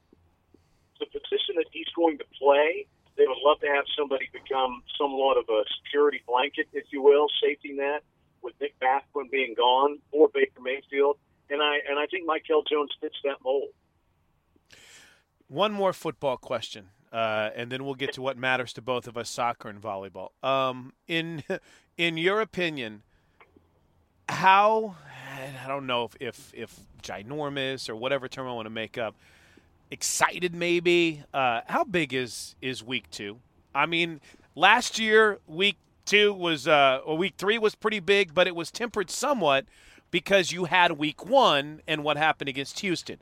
the 0.99 1.07
position 1.07 1.57
that 1.57 1.67
he's 1.73 1.89
going 1.95 2.19
to 2.19 2.27
play. 2.35 2.87
They 3.17 3.27
would 3.27 3.39
love 3.43 3.61
to 3.61 3.71
have 3.71 3.85
somebody 3.99 4.29
become 4.33 4.83
somewhat 4.99 5.39
of 5.39 5.47
a 5.51 5.63
security 5.83 6.23
blanket, 6.27 6.67
if 6.73 6.85
you 6.93 7.03
will, 7.03 7.27
safety 7.43 7.73
net, 7.73 8.03
with 8.43 8.55
Nick 8.61 8.79
Basquine 8.79 9.31
being 9.31 9.55
gone 9.55 9.99
or 10.13 10.29
Baker 10.33 10.61
Mayfield. 10.63 11.19
And 11.51 11.63
I 11.63 11.79
and 11.89 11.99
I 11.99 12.07
think 12.07 12.29
Mykel 12.29 12.63
Jones 12.69 12.93
fits 13.01 13.17
that 13.25 13.39
mold. 13.43 13.71
One 15.49 15.73
more 15.73 15.93
football 15.93 16.37
question, 16.37 16.91
uh, 17.13 17.51
and 17.57 17.73
then 17.73 17.85
we'll 17.85 17.95
get 17.95 18.13
to 18.15 18.23
what 18.23 18.37
matters 18.37 18.73
to 18.75 18.83
both 18.83 19.09
of 19.09 19.17
us: 19.17 19.31
soccer 19.31 19.69
and 19.69 19.81
volleyball. 19.81 20.31
Um, 20.45 20.93
in 21.07 21.43
in 21.97 22.17
your 22.17 22.41
opinion, 22.41 23.03
how 24.29 24.97
I 25.65 25.69
don't 25.69 25.87
know 25.87 26.05
if 26.05 26.17
if, 26.21 26.53
if 26.55 26.81
ginormous 27.03 27.89
or 27.89 27.97
whatever 27.97 28.29
term 28.29 28.47
I 28.47 28.53
want 28.53 28.67
to 28.67 28.71
make 28.71 28.99
up, 28.99 29.17
excited 29.91 30.55
maybe. 30.55 31.23
Uh, 31.33 31.63
how 31.67 31.85
big 31.85 32.13
is 32.13 32.55
is 32.61 32.83
week 32.83 33.11
two? 33.11 33.39
I 33.75 33.87
mean, 33.87 34.21
last 34.55 34.99
year 34.99 35.39
week 35.47 35.77
two 36.05 36.33
was 36.33 36.67
uh, 36.69 37.01
or 37.05 37.17
week 37.17 37.35
three 37.39 37.59
was 37.59 37.75
pretty 37.75 38.01
big, 38.01 38.35
but 38.35 38.47
it 38.47 38.55
was 38.55 38.71
tempered 38.71 39.11
somewhat 39.11 39.67
because 40.11 40.53
you 40.53 40.65
had 40.65 40.93
week 40.93 41.27
one 41.27 41.81
and 41.87 42.03
what 42.03 42.17
happened 42.17 42.49
against 42.49 42.81
Houston. 42.81 43.19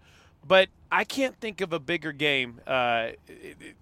But 0.46 0.68
I 0.90 1.04
can't 1.04 1.38
think 1.40 1.60
of 1.60 1.72
a 1.72 1.80
bigger 1.80 2.12
game 2.12 2.60
uh, 2.66 3.08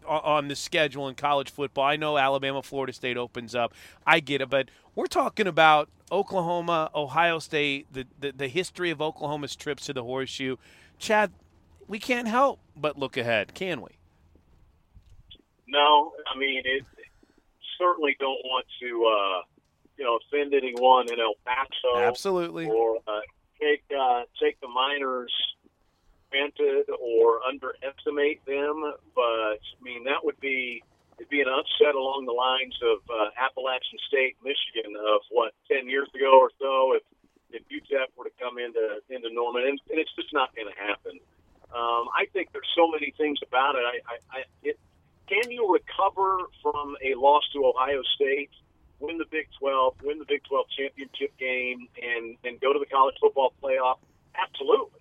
on 0.07 0.49
the 0.49 0.57
schedule 0.57 1.09
in 1.09 1.15
college 1.15 1.51
football. 1.51 1.85
I 1.85 1.97
know 1.97 2.17
Alabama, 2.17 2.63
Florida 2.63 2.93
State 2.93 3.17
opens 3.17 3.55
up. 3.55 3.75
I 4.07 4.21
get 4.21 4.41
it, 4.41 4.49
but 4.49 4.71
we're 4.95 5.07
talking 5.07 5.47
about 5.47 5.89
Oklahoma, 6.11 6.91
Ohio 6.95 7.39
State, 7.39 7.93
the, 7.93 8.07
the, 8.19 8.33
the 8.33 8.49
history 8.49 8.91
of 8.91 9.03
Oklahoma's 9.03 9.57
trips 9.57 9.87
to 9.87 9.93
the 9.93 10.03
horseshoe. 10.03 10.57
Chad, 10.99 11.33
we 11.87 11.99
can't 11.99 12.29
help 12.29 12.61
but 12.77 12.99
look 12.99 13.17
ahead, 13.17 13.55
can 13.55 13.83
we? 13.83 13.91
No, 15.69 16.13
I 16.33 16.39
mean 16.39 16.63
it. 16.65 16.85
Certainly 17.79 18.17
don't 18.21 18.41
want 18.45 18.65
to, 18.81 18.87
uh, 18.87 19.43
you 19.99 20.05
know, 20.05 20.19
offend 20.19 20.55
anyone 20.55 21.13
in 21.13 21.19
El 21.19 21.35
Paso. 21.45 21.99
Absolutely. 21.99 22.67
Or 22.67 22.99
uh, 23.07 23.21
take 23.61 23.83
uh, 23.91 24.23
take 24.41 24.61
the 24.61 24.69
Miners 24.69 25.33
granted 26.35 26.91
or 26.99 27.39
underestimate 27.47 28.45
them, 28.45 28.83
but 29.15 29.63
I 29.63 29.81
mean 29.83 30.05
that 30.05 30.25
would 30.25 30.41
be 30.41 30.83
it'd 31.19 31.31
be 31.31 31.41
an 31.41 31.47
upset 31.47 31.95
along 31.95 32.27
the 32.27 32.35
lines 32.35 32.75
of 32.83 32.99
uh, 33.07 33.31
Appalachian 33.39 33.99
State, 34.11 34.35
Michigan, 34.43 34.99
of 34.99 35.23
what 35.31 35.55
ten 35.71 35.89
years 35.89 36.09
ago 36.15 36.43
or 36.43 36.51
so. 36.59 36.99
If 36.99 37.03
if 37.55 37.63
UTEP 37.71 38.11
were 38.19 38.25
to 38.25 38.35
come 38.43 38.59
into 38.59 38.99
into 39.11 39.31
Norman, 39.31 39.63
and, 39.63 39.79
and 39.91 39.99
it's 40.03 40.11
just 40.19 40.33
not 40.33 40.51
going 40.57 40.67
to 40.67 40.75
happen. 40.75 41.23
Um, 41.71 42.11
I 42.15 42.27
think 42.33 42.51
there's 42.53 42.71
so 42.75 42.91
many 42.91 43.15
things 43.17 43.39
about 43.47 43.75
it. 43.75 43.83
I, 43.87 43.97
I, 44.07 44.17
I 44.31 44.41
it, 44.63 44.79
can 45.27 45.51
you 45.51 45.71
recover 45.71 46.51
from 46.63 46.97
a 47.03 47.15
loss 47.15 47.43
to 47.55 47.65
Ohio 47.65 48.03
State, 48.15 48.51
win 49.01 49.19
the 49.19 49.27
Big 49.31 49.49
12, 49.59 50.03
win 50.03 50.19
the 50.19 50.27
Big 50.27 50.43
12 50.45 50.67
championship 50.77 51.31
game, 51.39 51.87
and 52.03 52.37
and 52.43 52.61
go 52.61 52.73
to 52.73 52.79
the 52.79 52.91
college 52.91 53.15
football 53.23 53.55
playoff? 53.63 54.03
Absolutely. 54.35 54.94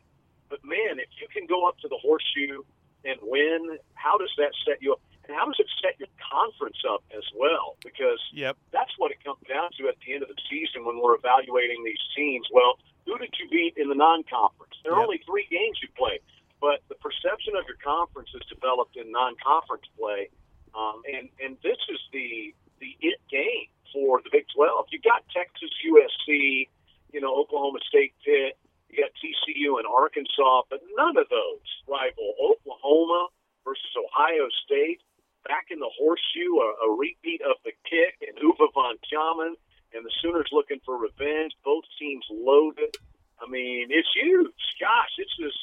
Man, 0.73 0.97
if 0.97 1.09
you 1.21 1.27
can 1.29 1.45
go 1.45 1.69
up 1.69 1.77
to 1.86 1.88
the 1.88 1.99
horseshoe 2.01 2.65
and 3.05 3.21
win, 3.21 3.77
how 3.93 4.17
does 4.17 4.33
that 4.41 4.57
set 4.65 4.81
you 4.81 4.93
up? 4.93 5.01
And 5.27 5.38
how 5.38 5.45
does 5.45 5.55
it 5.59 5.69
set 5.79 5.95
your 6.01 6.09
conference 6.19 6.81
up 6.89 7.05
as 7.15 7.23
well? 7.38 7.77
Because 7.86 8.19
yep. 8.33 8.57
that's 8.73 8.91
what 8.97 9.12
it 9.12 9.23
comes 9.23 9.39
down 9.47 9.69
to 9.77 9.88
at 9.88 9.95
the 10.01 10.13
end 10.13 10.23
of 10.25 10.29
the 10.29 10.41
season 10.49 10.83
when 10.83 10.99
we're 10.99 11.15
evaluating 11.15 11.86
these 11.86 12.01
teams. 12.17 12.49
Well, 12.51 12.75
who 13.05 13.17
did 13.17 13.31
you 13.39 13.47
beat 13.47 13.77
in 13.77 13.88
the 13.88 13.95
non-conference? 13.95 14.75
There 14.83 14.91
are 14.91 14.99
Yep. 14.99 15.05
only 15.07 15.21
three 15.23 15.47
games 15.47 15.79
you 15.81 15.88
play, 15.95 16.19
but 16.59 16.81
the 16.89 16.95
perception 16.95 17.55
of 17.55 17.63
your 17.67 17.77
conference 17.77 18.33
is 18.33 18.41
developed 18.49 18.97
in 18.97 19.12
non-conference 19.12 19.86
play, 19.95 20.27
um, 20.73 21.03
and 21.07 21.29
and 21.39 21.55
this 21.62 21.79
is 21.88 21.99
the 22.12 22.53
the 22.79 22.97
it 22.99 23.19
game 23.29 23.67
for 23.93 24.21
the 24.23 24.29
Big 24.31 24.45
12. 24.55 24.88
You 24.91 24.99
got 24.99 25.23
Texas, 25.29 25.69
USC, 25.86 26.67
you 27.13 27.21
know 27.21 27.36
Oklahoma 27.36 27.79
State, 27.88 28.13
Pitt. 28.25 28.57
You 28.93 29.01
got 29.01 29.10
TCU 29.17 29.79
and 29.82 29.88
Arkansas, 29.89 30.69
but 30.69 30.79
none 30.95 31.17
of 31.17 31.25
those 31.29 31.65
rival 31.89 32.36
Oklahoma 32.38 33.27
versus 33.65 33.89
Ohio 33.97 34.45
State. 34.65 35.01
Back 35.49 35.65
in 35.71 35.79
the 35.79 35.89
horseshoe, 35.97 36.53
a, 36.62 36.93
a 36.93 36.95
repeat 36.95 37.41
of 37.41 37.58
the 37.65 37.71
kick 37.89 38.21
and 38.21 38.38
Uwe 38.38 38.69
von 38.73 38.95
Schamann, 39.10 39.56
and 39.93 40.06
the 40.06 40.12
Sooners 40.21 40.47
looking 40.53 40.77
for 40.86 40.95
revenge. 40.97 41.53
Both 41.65 41.86
teams 41.99 42.23
loaded. 42.29 42.95
I 43.41 43.49
mean, 43.49 43.88
it's 43.89 44.08
huge. 44.13 44.53
Gosh, 44.79 45.10
it's 45.17 45.36
just 45.38 45.58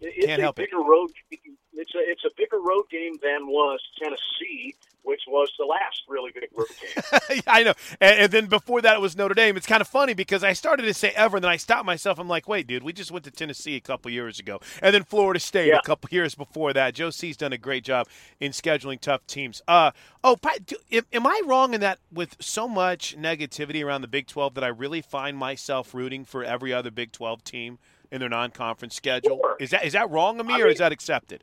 it's 0.00 0.26
Can't 0.26 0.38
a 0.38 0.44
help 0.44 0.58
it. 0.60 0.70
bigger 0.70 0.82
road. 0.82 1.10
It's 1.30 1.94
a 1.94 1.98
it's 2.06 2.24
a 2.24 2.30
bigger 2.36 2.60
road 2.60 2.84
game 2.90 3.18
than 3.20 3.48
was 3.48 3.80
Tennessee, 3.98 4.74
which 5.02 5.22
was 5.26 5.50
the 5.58 5.64
last 5.66 6.02
really 6.08 6.30
big 6.32 6.48
road 6.54 6.68
game. 6.80 6.95
I 7.46 7.62
know. 7.62 7.74
And, 8.00 8.20
and 8.20 8.32
then 8.32 8.46
before 8.46 8.80
that, 8.82 8.96
it 8.96 9.00
was 9.00 9.16
Notre 9.16 9.34
Dame. 9.34 9.56
It's 9.56 9.66
kind 9.66 9.80
of 9.80 9.88
funny 9.88 10.14
because 10.14 10.42
I 10.44 10.52
started 10.52 10.82
to 10.84 10.94
say 10.94 11.10
ever, 11.16 11.36
and 11.38 11.44
then 11.44 11.50
I 11.50 11.56
stopped 11.56 11.84
myself. 11.86 12.18
I'm 12.18 12.28
like, 12.28 12.48
wait, 12.48 12.66
dude, 12.66 12.82
we 12.82 12.92
just 12.92 13.10
went 13.10 13.24
to 13.24 13.30
Tennessee 13.30 13.76
a 13.76 13.80
couple 13.80 14.10
years 14.10 14.38
ago, 14.38 14.60
and 14.82 14.94
then 14.94 15.04
Florida 15.04 15.40
State 15.40 15.68
Yeah. 15.68 15.78
a 15.78 15.82
couple 15.82 16.08
years 16.12 16.34
before 16.34 16.72
that. 16.72 16.94
Joe 16.94 17.10
C's 17.10 17.36
done 17.36 17.52
a 17.52 17.58
great 17.58 17.84
job 17.84 18.06
in 18.40 18.52
scheduling 18.52 19.00
tough 19.00 19.26
teams. 19.26 19.62
Uh, 19.68 19.90
oh, 20.24 20.36
do, 20.66 20.76
am, 21.12 21.26
I 21.26 21.42
wrong 21.46 21.74
in 21.74 21.80
that 21.80 21.98
with 22.12 22.36
so 22.40 22.68
much 22.68 23.16
negativity 23.18 23.84
around 23.84 24.02
the 24.02 24.08
Big 24.08 24.26
12 24.26 24.54
that 24.54 24.64
I 24.64 24.68
really 24.68 25.00
find 25.02 25.36
myself 25.36 25.94
rooting 25.94 26.24
for 26.24 26.44
every 26.44 26.72
other 26.72 26.90
Big 26.90 27.12
12 27.12 27.42
team 27.44 27.78
in 28.10 28.20
their 28.20 28.28
non-conference 28.28 28.94
schedule? 28.94 29.38
Sure. 29.38 29.56
Is 29.58 29.70
that 29.70 29.84
is 29.84 29.92
that 29.94 30.10
wrong 30.10 30.38
of 30.40 30.46
me, 30.46 30.54
I 30.54 30.60
or 30.60 30.64
mean- 30.64 30.72
is 30.72 30.78
that 30.78 30.92
accepted? 30.92 31.42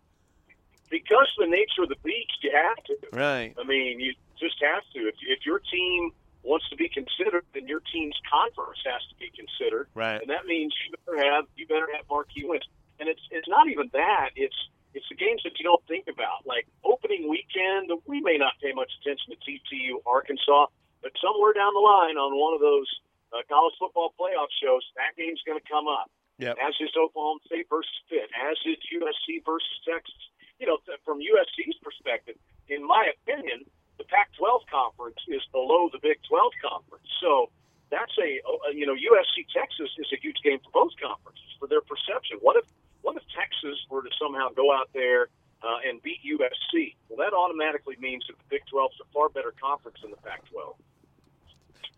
because 0.89 1.27
of 1.39 1.45
the 1.49 1.51
nature 1.51 1.81
of 1.81 1.89
the 1.89 1.95
beast, 2.03 2.37
you 2.43 2.51
have 2.53 2.83
to. 2.83 2.95
Right. 3.11 3.55
I 3.59 3.63
mean, 3.63 3.99
you 3.99 4.13
just 4.43 4.59
have 4.61 4.83
to. 4.93 5.07
If, 5.07 5.15
if 5.23 5.45
your 5.47 5.59
team 5.71 6.11
wants 6.43 6.67
to 6.69 6.75
be 6.75 6.89
considered, 6.91 7.47
then 7.55 7.67
your 7.71 7.79
team's 7.91 8.19
conference 8.27 8.79
has 8.83 8.99
to 9.07 9.15
be 9.15 9.31
considered, 9.31 9.87
Right. 9.95 10.19
and 10.19 10.27
that 10.29 10.43
means 10.45 10.75
you 10.83 10.91
better 11.07 11.15
have 11.23 11.45
you 11.55 11.63
better 11.67 11.87
have 11.95 12.03
marquee 12.11 12.43
wins. 12.43 12.67
And 12.99 13.07
it's 13.07 13.23
it's 13.31 13.47
not 13.47 13.67
even 13.71 13.87
that. 13.95 14.35
It's 14.35 14.55
it's 14.93 15.07
the 15.09 15.15
games 15.15 15.41
that 15.47 15.57
you 15.57 15.63
don't 15.65 15.81
think 15.87 16.05
about, 16.11 16.45
like 16.45 16.67
opening 16.83 17.25
weekend. 17.31 17.89
We 18.05 18.21
may 18.21 18.37
not 18.37 18.53
pay 18.61 18.71
much 18.75 18.91
attention 19.01 19.33
to 19.33 19.37
TCU, 19.41 20.03
Arkansas, 20.05 20.67
but 21.01 21.11
somewhere 21.17 21.53
down 21.55 21.73
the 21.73 21.81
line 21.81 22.19
on 22.19 22.35
one 22.37 22.53
of 22.53 22.61
those 22.61 22.85
uh, 23.33 23.41
college 23.49 23.73
football 23.81 24.13
playoff 24.19 24.51
shows, 24.61 24.85
that 24.99 25.17
game's 25.17 25.41
going 25.47 25.57
to 25.57 25.65
come 25.65 25.87
up. 25.89 26.11
Yep. 26.37 26.57
As 26.61 26.73
is 26.81 26.93
Oklahoma 26.93 27.39
State 27.49 27.65
versus 27.69 27.89
Pitt, 28.09 28.29
as 28.37 28.57
is 28.69 28.77
USC 28.93 29.41
versus 29.45 29.77
Texas. 29.87 30.21
You 30.59 30.67
know, 30.69 30.77
from 31.05 31.17
USC's 31.17 31.77
perspective, 31.81 32.35
in 32.69 32.85
my 32.85 33.09
opinion, 33.17 33.65
the 34.03 34.07
Pac-12 34.11 34.67
conference 34.67 35.17
is 35.31 35.41
below 35.55 35.87
the 35.91 35.99
Big 36.03 36.19
12 36.27 36.51
conference. 36.59 37.07
So 37.23 37.47
that's 37.89 38.11
a, 38.19 38.43
you 38.75 38.85
know, 38.85 38.93
USC 38.93 39.47
Texas 39.55 39.89
is 39.97 40.07
a 40.11 40.19
huge 40.19 40.37
game 40.43 40.59
for 40.59 40.71
both 40.75 40.91
conferences 40.99 41.47
for 41.59 41.67
their 41.67 41.81
perception. 41.81 42.37
What 42.41 42.57
if 42.57 42.65
what 43.01 43.15
if 43.15 43.23
Texas 43.35 43.79
were 43.89 44.01
to 44.03 44.09
somehow 44.19 44.49
go 44.55 44.71
out 44.73 44.89
there 44.93 45.27
uh, 45.61 45.87
and 45.87 46.01
beat 46.01 46.19
USC? 46.25 46.95
Well, 47.09 47.17
that 47.23 47.35
automatically 47.35 47.95
means 47.99 48.23
that 48.27 48.37
the 48.37 48.43
Big 48.49 48.61
12 48.71 48.91
is 48.95 48.99
a 49.07 49.13
far 49.13 49.29
better 49.29 49.53
conference 49.61 49.97
than 50.01 50.11
the 50.11 50.17
Pac-12. 50.17 50.75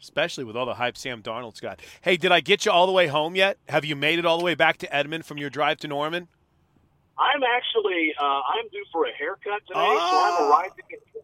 especially 0.02 0.44
with 0.44 0.56
all 0.56 0.66
the 0.66 0.74
hype 0.76 0.98
Sam 0.98 1.22
Darnold's 1.22 1.60
got. 1.60 1.80
Hey, 2.02 2.18
did 2.18 2.32
I 2.32 2.40
get 2.42 2.66
you 2.66 2.72
all 2.72 2.86
the 2.86 2.92
way 2.92 3.08
home 3.08 3.36
yet? 3.36 3.58
Have 3.70 3.86
you 3.86 3.96
made 3.96 4.20
it 4.20 4.26
all 4.26 4.38
the 4.38 4.44
way 4.46 4.56
back 4.56 4.78
to 4.80 4.96
Edmond 4.96 5.26
from 5.26 5.38
your 5.38 5.50
drive 5.50 5.78
to 5.80 5.88
Norman? 5.88 6.28
I'm 7.18 7.42
actually 7.44 8.14
uh, 8.20 8.24
I'm 8.26 8.68
due 8.70 8.84
for 8.92 9.06
a 9.06 9.12
haircut 9.14 9.62
today, 9.68 9.74
so 9.74 9.84
Oh. 9.86 10.42
I'm 10.44 10.52
arriving. 10.52 10.86
At, 10.92 11.24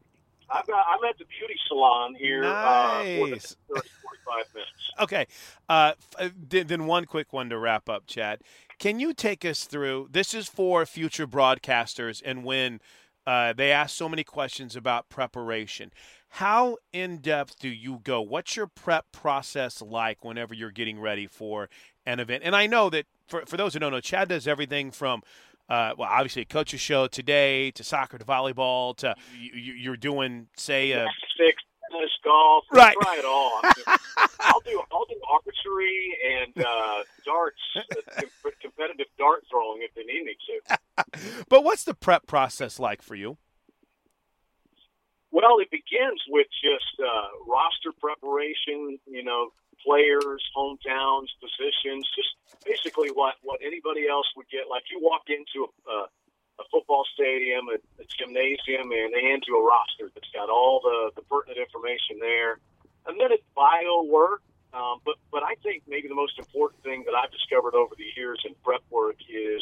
I've 0.54 0.68
got, 0.68 0.86
I'm 0.88 1.04
at 1.10 1.18
the 1.18 1.26
beauty 1.26 1.56
salon 1.68 2.16
here 2.16 2.44
uh, 2.44 3.04
for 3.04 3.28
the 3.28 3.32
Nice. 3.32 3.56
30, 3.70 3.88
45 4.26 4.46
minutes. 4.54 4.72
Okay. 5.00 5.28
Uh, 5.70 5.94
f- 6.20 6.26
uh, 6.28 6.30
then 6.68 6.86
one 6.86 7.06
quick 7.06 7.32
one 7.34 7.50
to 7.50 7.58
wrap 7.58 7.90
up, 7.90 8.06
Chad. 8.08 8.42
Can 8.80 9.00
you 9.00 9.14
take 9.14 9.46
us 9.46 9.66
through? 9.66 10.10
This 10.12 10.34
is 10.34 10.48
for 10.48 10.86
future 10.86 11.28
broadcasters, 11.28 12.22
and 12.26 12.44
when 12.44 12.82
uh, 13.28 13.54
they 13.54 13.72
ask 13.72 13.96
so 13.96 14.10
many 14.10 14.24
questions 14.24 14.76
about 14.76 15.08
preparation, 15.10 15.92
how 16.36 16.78
in 16.92 17.18
depth 17.18 17.60
do 17.60 17.70
you 17.70 18.00
go? 18.04 18.22
What's 18.22 18.56
your 18.56 18.68
prep 18.68 19.12
process 19.12 19.82
like 19.82 20.26
whenever 20.26 20.54
you're 20.54 20.72
getting 20.72 21.00
ready 21.00 21.28
for 21.28 21.70
an 22.06 22.20
event? 22.20 22.42
And 22.44 22.56
I 22.56 22.66
know 22.68 22.90
that 22.90 23.06
for 23.28 23.46
for 23.46 23.58
those 23.58 23.74
who 23.74 23.80
don't 23.80 23.92
know, 23.92 24.00
Chad 24.02 24.30
does 24.30 24.48
everything 24.48 24.92
from 24.92 25.22
uh, 25.72 25.94
well, 25.98 26.10
obviously 26.12 26.42
a 26.42 26.46
coach's 26.46 26.82
show 26.82 27.08
today 27.08 27.72
to 27.72 27.84
soccer 27.84 28.18
to 28.18 28.26
volleyball 28.26 28.96
to 28.98 29.16
you, 29.40 29.74
you're 29.74 29.96
doing 29.96 30.48
say 30.58 30.92
a 30.92 31.08
Six, 31.38 31.64
tennis, 31.90 32.12
golf, 32.26 32.66
Right. 32.74 32.96
Try 33.02 33.18
it 33.18 33.26
all. 33.26 33.62
I'll 34.42 34.60
do 34.66 34.82
I'll 34.92 35.06
do 35.06 35.16
archery 35.32 36.18
and 36.44 36.66
uh, 36.66 37.04
darts, 37.26 37.62
uh, 37.78 37.82
com- 38.20 38.52
competitive 38.62 39.08
dart 39.18 39.44
throwing 39.50 39.82
if 39.84 39.94
they 39.96 40.04
need 40.04 40.26
me 40.26 40.36
to. 40.48 40.78
But 41.50 41.64
what's 41.64 41.84
the 41.84 41.94
prep 41.94 42.28
process 42.28 42.78
like 42.80 43.02
for 43.02 43.16
you? 43.16 43.38
Well, 45.32 45.60
it 45.60 45.72
begins 45.72 46.22
with 46.28 46.48
just 46.62 47.00
uh, 47.00 47.28
roster 47.48 47.92
preparation, 48.00 49.00
you 49.08 49.24
know, 49.24 49.52
players, 49.86 50.44
hometowns, 50.56 51.28
positions, 51.42 52.08
just 52.16 52.30
basically 52.66 53.10
what, 53.10 53.36
what 53.42 53.60
anybody 53.64 54.08
else 54.08 54.28
would 54.36 54.50
get. 54.50 54.70
Like 54.70 54.84
you 54.92 55.00
walk 55.02 55.24
into 55.30 55.68
a, 55.68 55.92
a, 55.92 55.98
a 56.60 56.64
football 56.72 57.04
stadium, 57.14 57.68
a, 57.70 57.78
a 58.02 58.06
gymnasium, 58.18 58.92
and 58.92 59.14
they 59.14 59.22
hand 59.22 59.44
you 59.48 59.58
a 59.58 59.64
roster 59.66 60.12
that's 60.14 60.30
got 60.34 60.50
all 60.50 60.82
the, 60.84 61.12
the 61.16 61.24
pertinent 61.24 61.60
information 61.60 62.20
there. 62.20 62.60
And 63.08 63.20
then 63.20 63.32
it's 63.32 63.44
bio 63.56 64.04
work. 64.04 64.42
Um, 64.74 65.02
but, 65.04 65.16
but 65.32 65.44
I 65.44 65.56
think 65.64 65.84
maybe 65.88 66.08
the 66.08 66.16
most 66.16 66.40
important 66.40 66.82
thing 66.84 67.04
that 67.06 67.14
I've 67.14 67.32
discovered 67.32 67.76
over 67.76 67.94
the 67.98 68.08
years 68.16 68.40
in 68.48 68.56
prep 68.64 68.80
work 68.90 69.18
is 69.28 69.62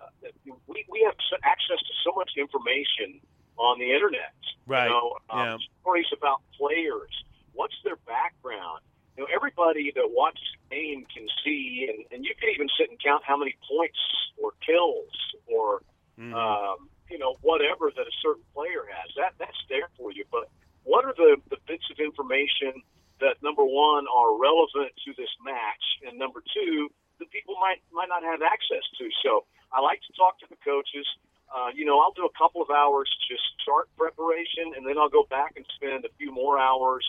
uh, 0.00 0.08
that 0.22 0.32
we, 0.46 0.86
we 0.88 1.02
have 1.04 1.14
access 1.44 1.76
to 1.76 1.94
so 2.04 2.12
much 2.16 2.30
information 2.38 3.20
on 3.58 3.78
the 3.78 3.92
internet. 3.92 4.32
Right. 4.66 4.84
You 4.84 4.90
know, 4.90 5.16
um, 5.28 5.38
Yeah. 5.40 5.56
stories 5.82 6.06
about 6.16 6.40
players. 6.56 7.12
What's 7.52 7.74
their 7.84 7.96
background? 8.06 8.80
You 9.20 9.28
know, 9.28 9.36
everybody 9.36 9.92
that 10.00 10.08
watches 10.16 10.48
the 10.56 10.76
game 10.80 11.04
can 11.12 11.28
see, 11.44 11.84
and, 11.92 12.08
and 12.08 12.24
you 12.24 12.32
can 12.40 12.48
even 12.56 12.72
sit 12.80 12.88
and 12.88 12.96
count 13.04 13.20
how 13.20 13.36
many 13.36 13.52
points 13.68 14.00
or 14.40 14.52
kills 14.64 15.12
or 15.44 15.82
Mhm. 16.16 16.32
um, 16.32 16.88
you 17.10 17.18
know 17.18 17.36
whatever 17.42 17.90
that 17.90 18.06
a 18.06 18.16
certain 18.22 18.44
player 18.54 18.88
has. 18.88 19.12
That 19.16 19.34
that's 19.36 19.62
there 19.68 19.90
for 19.98 20.10
you. 20.10 20.24
But 20.30 20.48
what 20.84 21.04
are 21.04 21.12
the 21.12 21.36
the 21.50 21.58
bits 21.68 21.84
of 21.90 22.00
information 22.00 22.80
that 23.20 23.42
number 23.42 23.62
one 23.62 24.06
are 24.08 24.32
relevant 24.40 24.96
to 25.04 25.12
this 25.12 25.28
match, 25.44 25.84
and 26.06 26.18
number 26.18 26.42
two 26.54 26.90
that 27.18 27.28
people 27.30 27.56
might 27.60 27.82
might 27.92 28.08
not 28.08 28.22
have 28.22 28.40
access 28.40 28.88
to. 28.96 29.10
So 29.22 29.44
I 29.70 29.80
like 29.80 30.00
to 30.08 30.12
talk 30.14 30.38
to 30.40 30.46
the 30.48 30.56
coaches. 30.64 31.06
Uh, 31.54 31.68
you 31.74 31.84
know, 31.84 32.00
I'll 32.00 32.12
do 32.12 32.24
a 32.24 32.32
couple 32.38 32.62
of 32.62 32.70
hours 32.70 33.10
just 33.28 33.44
start 33.60 33.94
preparation, 33.98 34.72
and 34.76 34.86
then 34.86 34.96
I'll 34.96 35.10
go 35.10 35.24
back 35.24 35.56
and 35.56 35.66
spend 35.76 36.06
a 36.06 36.10
few 36.16 36.32
more 36.32 36.58
hours 36.58 37.04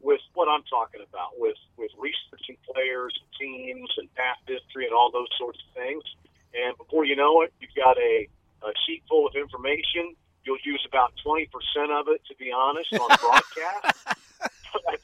with 0.00 0.20
what 0.34 0.48
I'm 0.48 0.62
talking 0.64 1.00
about, 1.08 1.38
with 1.38 1.56
with 1.76 1.90
researching 1.98 2.56
players, 2.72 3.12
and 3.20 3.28
teams, 3.38 3.90
and 3.98 4.12
past 4.14 4.40
history, 4.46 4.84
and 4.86 4.94
all 4.94 5.10
those 5.10 5.28
sorts 5.38 5.58
of 5.66 5.74
things. 5.82 6.02
And 6.54 6.76
before 6.76 7.04
you 7.04 7.16
know 7.16 7.42
it, 7.42 7.52
you've 7.60 7.74
got 7.76 7.96
a, 7.98 8.26
a 8.62 8.72
sheet 8.86 9.02
full 9.08 9.26
of 9.26 9.34
information. 9.36 10.14
You'll 10.44 10.58
use 10.64 10.84
about 10.88 11.12
20% 11.24 11.46
of 12.00 12.08
it, 12.08 12.22
to 12.28 12.34
be 12.36 12.50
honest, 12.50 12.92
on 12.94 13.08
broadcast. 13.20 13.98
but, 14.84 15.00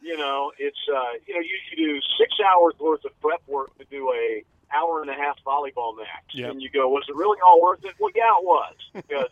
you 0.00 0.16
know, 0.16 0.52
it's 0.58 0.78
uh, 0.88 1.18
you 1.26 1.34
know, 1.34 1.40
you, 1.40 1.56
you 1.76 1.94
do 1.94 2.00
six 2.18 2.32
hours 2.40 2.74
worth 2.78 3.04
of 3.04 3.18
prep 3.20 3.42
work 3.48 3.76
to 3.78 3.84
do 3.90 4.10
a 4.12 4.44
hour 4.74 5.00
and 5.02 5.10
a 5.10 5.14
half 5.14 5.36
volleyball 5.46 5.96
match, 5.96 6.32
Yep. 6.34 6.50
and 6.52 6.62
you 6.62 6.70
go, 6.70 6.88
was 6.88 7.04
it 7.08 7.14
really 7.16 7.38
all 7.46 7.60
worth 7.62 7.84
it? 7.84 7.94
Well, 8.00 8.10
yeah, 8.14 8.30
it 8.38 8.44
was 8.44 8.74
because 8.94 9.28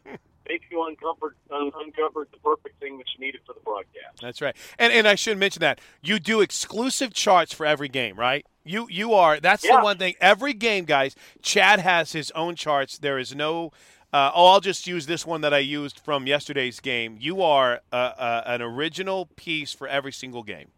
maybe 0.49 0.65
you 0.71 0.87
uncovered 0.87 1.37
un- 1.51 1.73
uncovered 1.77 2.29
the 2.33 2.39
perfect 2.39 2.81
thing 2.81 2.99
that 2.99 3.07
you 3.17 3.25
needed 3.25 3.41
for 3.47 3.53
the 3.55 3.61
broadcast. 3.61 4.21
That's 4.21 4.41
right. 4.41 4.57
And 4.79 4.93
and 4.93 5.07
I 5.09 5.15
should 5.15 5.39
mention 5.39 5.61
that 5.61 5.81
you 6.03 6.19
do 6.19 6.41
exclusive 6.41 7.13
charts 7.15 7.53
for 7.53 7.67
every 7.67 7.89
game, 7.89 8.17
right? 8.17 8.47
You 8.65 8.87
you 8.91 9.15
are 9.15 9.41
that's 9.41 9.65
Yeah. 9.65 9.77
the 9.79 9.83
one 9.85 9.99
thing. 9.99 10.15
Every 10.21 10.53
game, 10.55 10.85
guys, 10.85 11.15
Chad 11.43 11.81
has 11.81 12.13
his 12.13 12.31
own 12.33 12.57
charts. 12.57 12.99
There 12.99 13.19
is 13.19 13.35
no. 13.35 13.73
Uh, 14.13 14.31
oh, 14.33 14.47
I'll 14.47 14.61
just 14.61 14.87
use 14.87 15.07
this 15.07 15.27
one 15.27 15.41
that 15.41 15.53
I 15.53 15.59
used 15.59 15.99
from 15.99 16.29
yesterday's 16.29 16.79
game. 16.79 17.17
You 17.19 17.43
are 17.43 17.81
uh, 17.93 17.97
uh, 17.97 18.43
an 18.47 18.63
original 18.63 19.27
piece 19.35 19.73
for 19.73 19.89
every 19.89 20.13
single 20.13 20.45
game. 20.45 20.69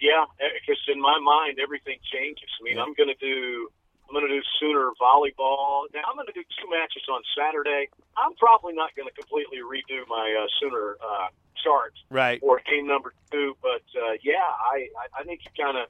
Yeah, 0.00 0.24
because 0.38 0.82
in 0.92 1.00
my 1.00 1.18
mind 1.20 1.58
everything 1.62 1.98
changes. 2.12 2.48
I 2.60 2.64
mean, 2.64 2.76
Yeah. 2.76 2.82
I'm 2.82 2.94
going 2.94 3.08
to 3.08 3.14
do 3.24 3.68
I'm 4.12 4.20
going 4.20 4.28
to 4.28 4.36
do 4.36 4.44
Sooner 4.60 4.92
volleyball. 5.00 5.88
Now 5.96 6.04
I'm 6.04 6.20
going 6.20 6.28
to 6.28 6.36
do 6.36 6.44
two 6.60 6.68
matches 6.68 7.00
on 7.08 7.22
Saturday. 7.32 7.88
I'm 8.12 8.34
probably 8.36 8.74
not 8.76 8.92
going 8.94 9.08
to 9.08 9.14
completely 9.16 9.64
redo 9.64 10.04
my 10.06 10.28
uh, 10.36 10.44
Sooner 10.60 10.96
uh, 11.00 11.28
chart 11.64 11.94
Right. 12.10 12.38
for 12.40 12.60
game 12.68 12.86
number 12.86 13.14
two, 13.32 13.56
but 13.62 13.80
uh, 13.96 14.20
yeah, 14.22 14.44
I 14.44 14.92
I, 15.00 15.20
I 15.20 15.24
think 15.24 15.40
you 15.48 15.50
kind 15.56 15.78
of 15.80 15.88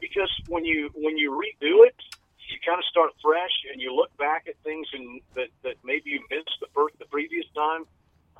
because 0.00 0.32
when 0.48 0.64
you 0.64 0.88
when 0.94 1.18
you 1.18 1.36
redo 1.36 1.84
it, 1.84 1.96
you 2.48 2.56
kind 2.64 2.78
of 2.80 2.84
start 2.88 3.10
fresh 3.20 3.52
and 3.70 3.76
you 3.76 3.92
look 3.94 4.16
back 4.16 4.48
at 4.48 4.56
things 4.64 4.88
and 4.94 5.20
that 5.36 5.52
that 5.64 5.76
maybe 5.84 6.16
you 6.16 6.24
missed 6.32 6.56
the 6.64 6.68
first 6.72 6.96
the 6.98 7.04
previous 7.12 7.44
time. 7.54 7.84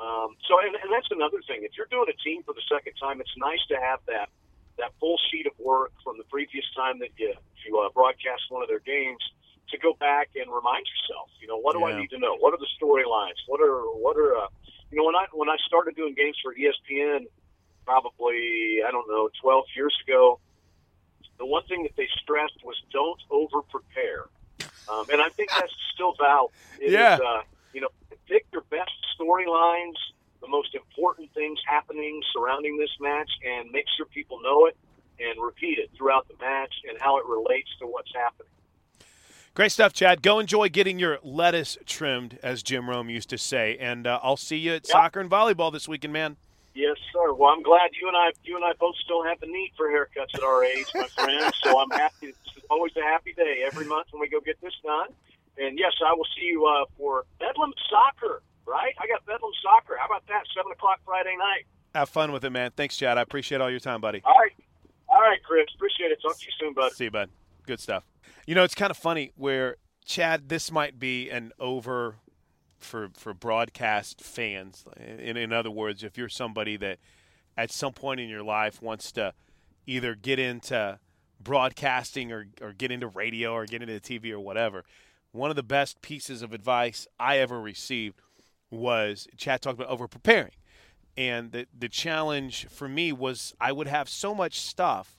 Um, 0.00 0.32
so 0.48 0.56
and, 0.64 0.72
and 0.80 0.88
that's 0.88 1.12
another 1.12 1.44
thing. 1.46 1.60
If 1.60 1.76
you're 1.76 1.92
doing 1.92 2.08
a 2.08 2.16
team 2.24 2.42
for 2.42 2.54
the 2.56 2.64
second 2.72 2.94
time, 2.96 3.20
it's 3.20 3.36
nice 3.36 3.60
to 3.68 3.76
have 3.76 4.00
that 4.08 4.32
that 4.78 4.92
full 5.00 5.18
sheet 5.30 5.46
of 5.46 5.52
work 5.58 5.92
from 6.02 6.18
the 6.18 6.24
previous 6.24 6.64
time 6.76 6.98
that 7.00 7.10
you 7.18 7.32
you 7.66 7.78
uh, 7.78 7.88
broadcast 7.94 8.42
one 8.50 8.62
of 8.62 8.68
their 8.68 8.80
games 8.80 9.22
to 9.70 9.78
go 9.78 9.94
back 9.94 10.28
and 10.37 10.52
remind 10.52 10.84
yourself. 10.87 11.30
You 11.40 11.48
know, 11.48 11.56
what 11.58 11.72
do 11.74 11.80
Yeah. 11.80 11.96
I 11.96 12.00
need 12.00 12.10
to 12.10 12.18
know? 12.18 12.37
What 12.37 12.52
are 12.52 12.58
the 12.58 12.68
storylines? 12.80 13.38
What 13.46 13.60
are 13.60 13.80
what 13.96 14.16
are 14.16 14.37
uh, 14.37 14.46
you 14.90 14.98
know 14.98 15.04
when 15.04 15.14
I 15.16 15.26
when 15.32 15.48
I 15.48 15.56
started 15.66 15.96
doing 15.96 16.14
games 16.14 16.37
for 16.42 16.54
ESPN, 16.54 17.26
probably 17.87 18.80
I 18.87 18.90
don't 18.90 19.08
know 19.08 19.28
12 19.40 19.64
years 19.76 19.96
ago. 20.06 20.40
The 21.38 21.46
one 21.46 21.64
thing 21.64 21.82
that 21.82 21.96
they 21.96 22.08
stressed 22.22 22.60
was 22.64 22.76
don't 22.92 23.20
over 23.30 23.62
prepare, 23.62 24.26
um, 24.88 25.06
and 25.10 25.20
I 25.20 25.28
think 25.30 25.50
that's 25.50 25.72
still 25.92 26.14
valid. 26.20 26.52
It 26.78 26.87
is, 26.87 26.92
Yeah. 26.92 27.18
uh, 27.24 27.42
you 27.72 27.80
know, 27.80 27.88
pick 28.28 28.46
your 28.52 28.62
best 28.70 28.92
storylines, 29.18 29.96
the 30.44 30.50
most 30.50 30.74
important 30.74 31.33
things 31.33 31.59
happening 31.66 32.20
surrounding 32.35 32.76
this 32.76 32.90
match, 33.00 33.30
and 33.44 33.70
make 33.70 33.87
sure 33.96 34.04
people 34.07 34.40
know 34.42 34.66
it 34.66 34.76
and 35.18 35.42
repeat 35.42 35.78
it 35.78 35.90
throughout 35.96 36.28
the 36.28 36.35
match 36.40 36.74
and 36.88 36.98
how 37.00 37.18
it 37.18 37.24
relates 37.26 37.68
to 37.80 37.87
what's 37.87 38.12
happening. 38.14 38.50
Great 39.54 39.70
stuff, 39.70 39.92
Chad. 39.92 40.20
Go 40.20 40.40
enjoy 40.40 40.68
getting 40.68 40.98
your 40.98 41.18
lettuce 41.22 41.78
trimmed, 41.87 42.38
as 42.42 42.62
Jim 42.62 42.90
Rome 42.90 43.09
used 43.09 43.30
to 43.30 43.38
say. 43.38 43.78
And 43.78 44.07
uh, 44.07 44.18
I'll 44.22 44.37
see 44.37 44.59
you 44.59 44.74
at 44.74 44.87
soccer 44.87 45.20
and 45.20 45.30
volleyball 45.30 45.72
this 45.72 45.87
weekend, 45.88 46.12
man. 46.12 46.37
Yes, 46.74 46.96
sir. 47.12 47.33
Well, 47.33 47.50
I'm 47.50 47.62
glad 47.62 47.90
you 48.00 48.09
and 48.09 48.16
I, 48.16 48.33
you 48.42 48.57
and 48.57 48.64
I 48.64 48.72
both 48.80 48.96
still 48.96 49.22
have 49.22 49.38
the 49.38 49.46
need 49.46 49.70
for 49.76 49.87
haircuts 49.87 50.35
at 50.35 50.42
our 50.42 50.64
age, 50.64 50.87
my 50.94 51.07
friend. 51.07 51.54
So 51.62 51.78
I'm 51.78 51.90
happy. 51.90 52.35
It's 52.35 52.66
always 52.68 52.92
a 52.96 53.02
happy 53.02 53.33
day 53.33 53.62
every 53.64 53.87
month 53.87 54.09
when 54.11 54.20
we 54.20 54.28
go 54.28 54.40
get 54.40 54.61
this 54.61 54.74
done. 54.83 55.09
And 55.57 55.78
yes, 55.78 55.92
I 56.04 56.12
will 56.14 56.26
see 56.37 56.46
you 56.46 56.66
uh, 56.66 56.87
for 56.98 57.24
Bedlam 57.38 57.72
Soccer. 57.88 58.42
Right? 58.66 58.94
I 58.98 59.07
got 59.07 59.24
Bedlam 59.24 59.52
Soccer. 59.62 59.94
How 60.00 60.07
about 60.07 60.26
that? 60.26 60.42
Seven 60.57 60.72
o'clock 60.85 61.01
Friday 61.05 61.35
night. 61.38 61.66
Have 61.94 62.09
fun 62.09 62.33
with 62.33 62.44
it, 62.44 62.51
man. 62.51 62.70
Thanks, 62.77 62.97
Chad. 62.97 63.18
I 63.18 63.23
appreciate 63.23 63.61
all 63.61 63.70
your 63.70 63.81
time, 63.81 64.01
buddy. 64.01 64.20
All 64.25 64.35
right. 64.35 64.53
All 65.09 65.20
right, 65.20 65.42
Chris. 65.42 65.66
Appreciate 65.75 66.11
it. 66.11 66.18
Talk 66.20 66.38
to 66.38 66.44
you 66.44 66.53
soon, 66.61 66.75
bud. 66.75 66.92
See 66.92 67.05
you, 67.05 67.11
bud. 67.11 67.31
Good 67.66 67.81
stuff. 67.81 68.05
You 68.47 68.55
know, 68.55 68.64
it's 68.64 68.75
kind 68.75 68.90
of 68.90 68.97
funny 68.97 69.33
where 69.37 69.77
Chad. 70.05 70.49
This 70.49 70.70
might 70.70 70.99
be 70.99 71.31
an 71.31 71.53
over 71.59 72.16
for 72.79 73.11
for 73.16 73.33
broadcast 73.33 74.23
fans. 74.23 74.85
In 74.99 75.37
in 75.37 75.53
other 75.53 75.70
words, 75.70 76.03
if 76.03 76.18
you're 76.18 76.29
somebody 76.29 76.77
that 76.79 76.99
at 77.57 77.70
some 77.70 77.92
point 77.92 78.20
in 78.20 78.29
your 78.29 78.42
life 78.42 78.83
wants 78.83 79.12
to 79.12 79.33
either 79.87 80.14
get 80.14 80.38
into 80.38 80.99
broadcasting 81.40 82.33
or 82.33 82.47
or 82.61 82.73
get 82.73 82.90
into 82.90 83.07
radio 83.07 83.53
or 83.53 83.66
get 83.66 83.83
into 83.83 84.01
TV 84.01 84.33
or 84.33 84.40
whatever, 84.40 84.85
one 85.31 85.49
of 85.49 85.57
the 85.57 85.62
best 85.62 86.03
pieces 86.03 86.42
of 86.42 86.53
advice 86.53 87.07
I 87.20 87.38
ever 87.38 87.61
received 87.61 88.20
was 88.70 89.29
Chad 89.37 89.62
talked 89.62 89.79
about 89.79 89.88
over 89.88 90.09
preparing. 90.09 90.51
And 91.16 91.53
the 91.53 91.66
the 91.77 91.88
challenge 91.88 92.66
for 92.68 92.88
me 92.88 93.12
was 93.12 93.55
I 93.61 93.72
would 93.72 93.87
have 93.87 94.09
so 94.09 94.35
much 94.35 94.61
stuff 94.61 95.16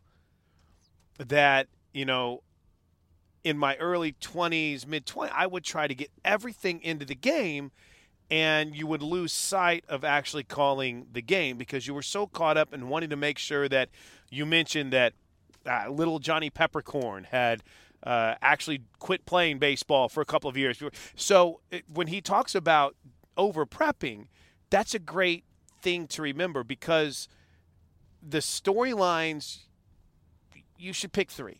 that 1.17 1.67
you 1.93 2.05
know 2.05 2.41
in 3.43 3.57
my 3.57 3.75
early 3.77 4.11
20s 4.11 4.85
mid 4.85 5.05
20s 5.05 5.31
i 5.33 5.47
would 5.47 5.63
try 5.63 5.87
to 5.87 5.95
get 5.95 6.09
everything 6.25 6.81
into 6.81 7.05
the 7.05 7.15
game 7.15 7.71
and 8.29 8.75
you 8.75 8.85
would 8.85 9.01
lose 9.01 9.31
sight 9.31 9.85
of 9.87 10.03
actually 10.03 10.43
calling 10.43 11.05
the 11.13 11.21
game 11.21 11.57
because 11.57 11.87
you 11.87 11.93
were 11.93 12.01
so 12.01 12.27
caught 12.27 12.57
up 12.57 12.73
in 12.73 12.89
wanting 12.89 13.09
to 13.09 13.15
make 13.15 13.37
sure 13.37 13.69
that 13.69 13.87
you 14.29 14.45
mentioned 14.45 14.91
that 14.91 15.13
uh, 15.65 15.89
little 15.89 16.19
johnny 16.19 16.49
peppercorn 16.49 17.23
had 17.23 17.63
uh, 18.05 18.35
actually 18.41 18.81
quit 18.99 19.25
playing 19.25 19.57
baseball 19.57 20.07
for 20.07 20.21
a 20.21 20.25
couple 20.25 20.47
of 20.49 20.55
years. 20.55 20.81
So 21.15 21.61
it, 21.71 21.85
when 21.91 22.07
he 22.07 22.21
talks 22.21 22.53
about 22.53 22.95
over 23.35 23.65
prepping 23.65 24.27
that's 24.69 24.93
a 24.93 24.99
great 24.99 25.43
thing 25.85 26.07
to 26.07 26.23
remember 26.23 26.63
because 26.63 27.27
the 28.27 28.39
storylines 28.39 29.59
you 30.79 30.93
should 30.93 31.13
pick 31.13 31.29
three. 31.29 31.59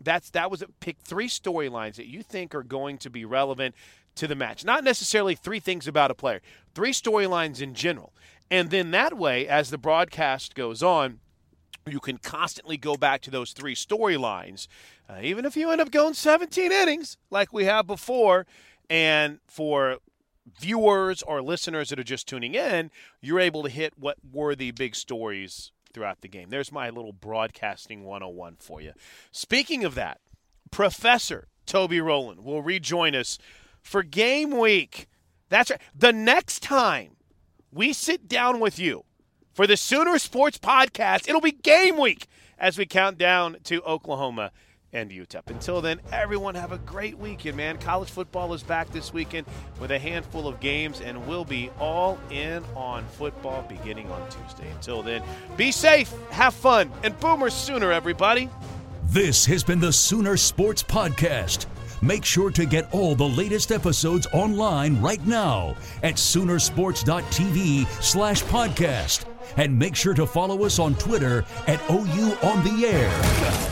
That's 0.00 0.30
that 0.30 0.50
was. 0.50 0.64
Pick 0.80 0.96
three 0.98 1.28
storylines 1.28 1.96
that 1.96 2.06
you 2.06 2.22
think 2.22 2.54
are 2.54 2.62
going 2.62 2.96
to 2.98 3.10
be 3.10 3.26
relevant 3.26 3.74
to 4.16 4.26
the 4.26 4.34
match. 4.34 4.64
Not 4.64 4.84
necessarily 4.84 5.34
three 5.34 5.60
things 5.60 5.86
about 5.86 6.10
a 6.10 6.14
player, 6.14 6.40
three 6.74 6.92
storylines 6.92 7.60
in 7.60 7.74
general. 7.74 8.14
And 8.50 8.70
then 8.70 8.90
that 8.92 9.16
way, 9.16 9.46
as 9.46 9.70
the 9.70 9.78
broadcast 9.78 10.54
goes 10.54 10.82
on, 10.82 11.20
you 11.86 12.00
can 12.00 12.16
constantly 12.16 12.78
go 12.78 12.96
back 12.96 13.20
to 13.22 13.30
those 13.30 13.52
three 13.52 13.74
storylines, 13.74 14.66
uh, 15.10 15.20
even 15.22 15.44
if 15.44 15.56
you 15.56 15.70
end 15.70 15.80
up 15.80 15.90
going 15.90 16.14
17 16.14 16.72
innings 16.72 17.18
like 17.30 17.52
we 17.52 17.64
have 17.66 17.86
before. 17.86 18.46
And 18.90 19.40
for 19.46 19.98
viewers 20.58 21.22
or 21.22 21.42
listeners 21.42 21.90
that 21.90 21.98
are 21.98 22.04
just 22.04 22.28
tuning 22.28 22.54
in, 22.54 22.90
you're 23.20 23.40
able 23.40 23.62
to 23.62 23.68
hit 23.68 23.94
what 23.96 24.18
were 24.32 24.54
the 24.54 24.70
big 24.72 24.94
stories 24.94 25.72
throughout 25.92 26.20
the 26.20 26.28
game. 26.28 26.50
There's 26.50 26.72
my 26.72 26.90
little 26.90 27.12
broadcasting 27.12 28.04
101 28.04 28.56
for 28.58 28.80
you. 28.80 28.92
Speaking 29.30 29.84
of 29.84 29.94
that, 29.94 30.20
Professor 30.70 31.48
Toby 31.66 32.00
Rowland 32.00 32.44
will 32.44 32.62
rejoin 32.62 33.14
us 33.14 33.38
for 33.82 34.02
game 34.02 34.58
week. 34.58 35.08
That's 35.48 35.70
right. 35.70 35.80
The 35.94 36.12
next 36.12 36.62
time 36.62 37.16
we 37.70 37.92
sit 37.92 38.28
down 38.28 38.58
with 38.58 38.78
you 38.78 39.04
for 39.52 39.66
the 39.66 39.76
Sooner 39.76 40.18
Sports 40.18 40.58
Podcast, 40.58 41.28
it'll 41.28 41.40
be 41.40 41.52
game 41.52 41.98
week 41.98 42.26
as 42.58 42.78
we 42.78 42.86
count 42.86 43.18
down 43.18 43.58
to 43.64 43.82
Oklahoma 43.82 44.50
and 44.92 45.10
UTEP. 45.10 45.48
Until 45.48 45.80
then, 45.80 46.00
everyone 46.12 46.54
have 46.54 46.72
a 46.72 46.78
great 46.78 47.18
weekend, 47.18 47.56
man. 47.56 47.78
College 47.78 48.10
football 48.10 48.52
is 48.54 48.62
back 48.62 48.90
this 48.90 49.12
weekend 49.12 49.46
with 49.80 49.90
a 49.90 49.98
handful 49.98 50.46
of 50.46 50.60
games, 50.60 51.00
and 51.00 51.26
we'll 51.26 51.44
be 51.44 51.70
all 51.78 52.18
in 52.30 52.62
on 52.76 53.04
football 53.06 53.62
beginning 53.68 54.10
on 54.10 54.28
Tuesday. 54.30 54.70
Until 54.70 55.02
then, 55.02 55.22
be 55.56 55.72
safe, 55.72 56.12
have 56.30 56.54
fun, 56.54 56.90
and 57.02 57.18
Boomer 57.20 57.50
Sooner, 57.50 57.90
everybody. 57.92 58.48
This 59.04 59.44
has 59.46 59.64
been 59.64 59.80
the 59.80 59.92
Sooner 59.92 60.36
Sports 60.36 60.82
Podcast. 60.82 61.66
Make 62.02 62.24
sure 62.24 62.50
to 62.50 62.66
get 62.66 62.92
all 62.92 63.14
the 63.14 63.28
latest 63.28 63.70
episodes 63.70 64.26
online 64.32 65.00
right 65.00 65.24
now 65.24 65.76
at 66.02 66.14
Soonersports.tv 66.14 67.86
slash 68.02 68.42
podcast. 68.44 69.24
And 69.56 69.78
make 69.78 69.94
sure 69.94 70.14
to 70.14 70.26
follow 70.26 70.64
us 70.64 70.78
on 70.78 70.94
Twitter 70.96 71.44
at 71.66 71.80
OU 71.90 72.36
on 72.42 72.64
the 72.64 72.86
air. 72.86 73.71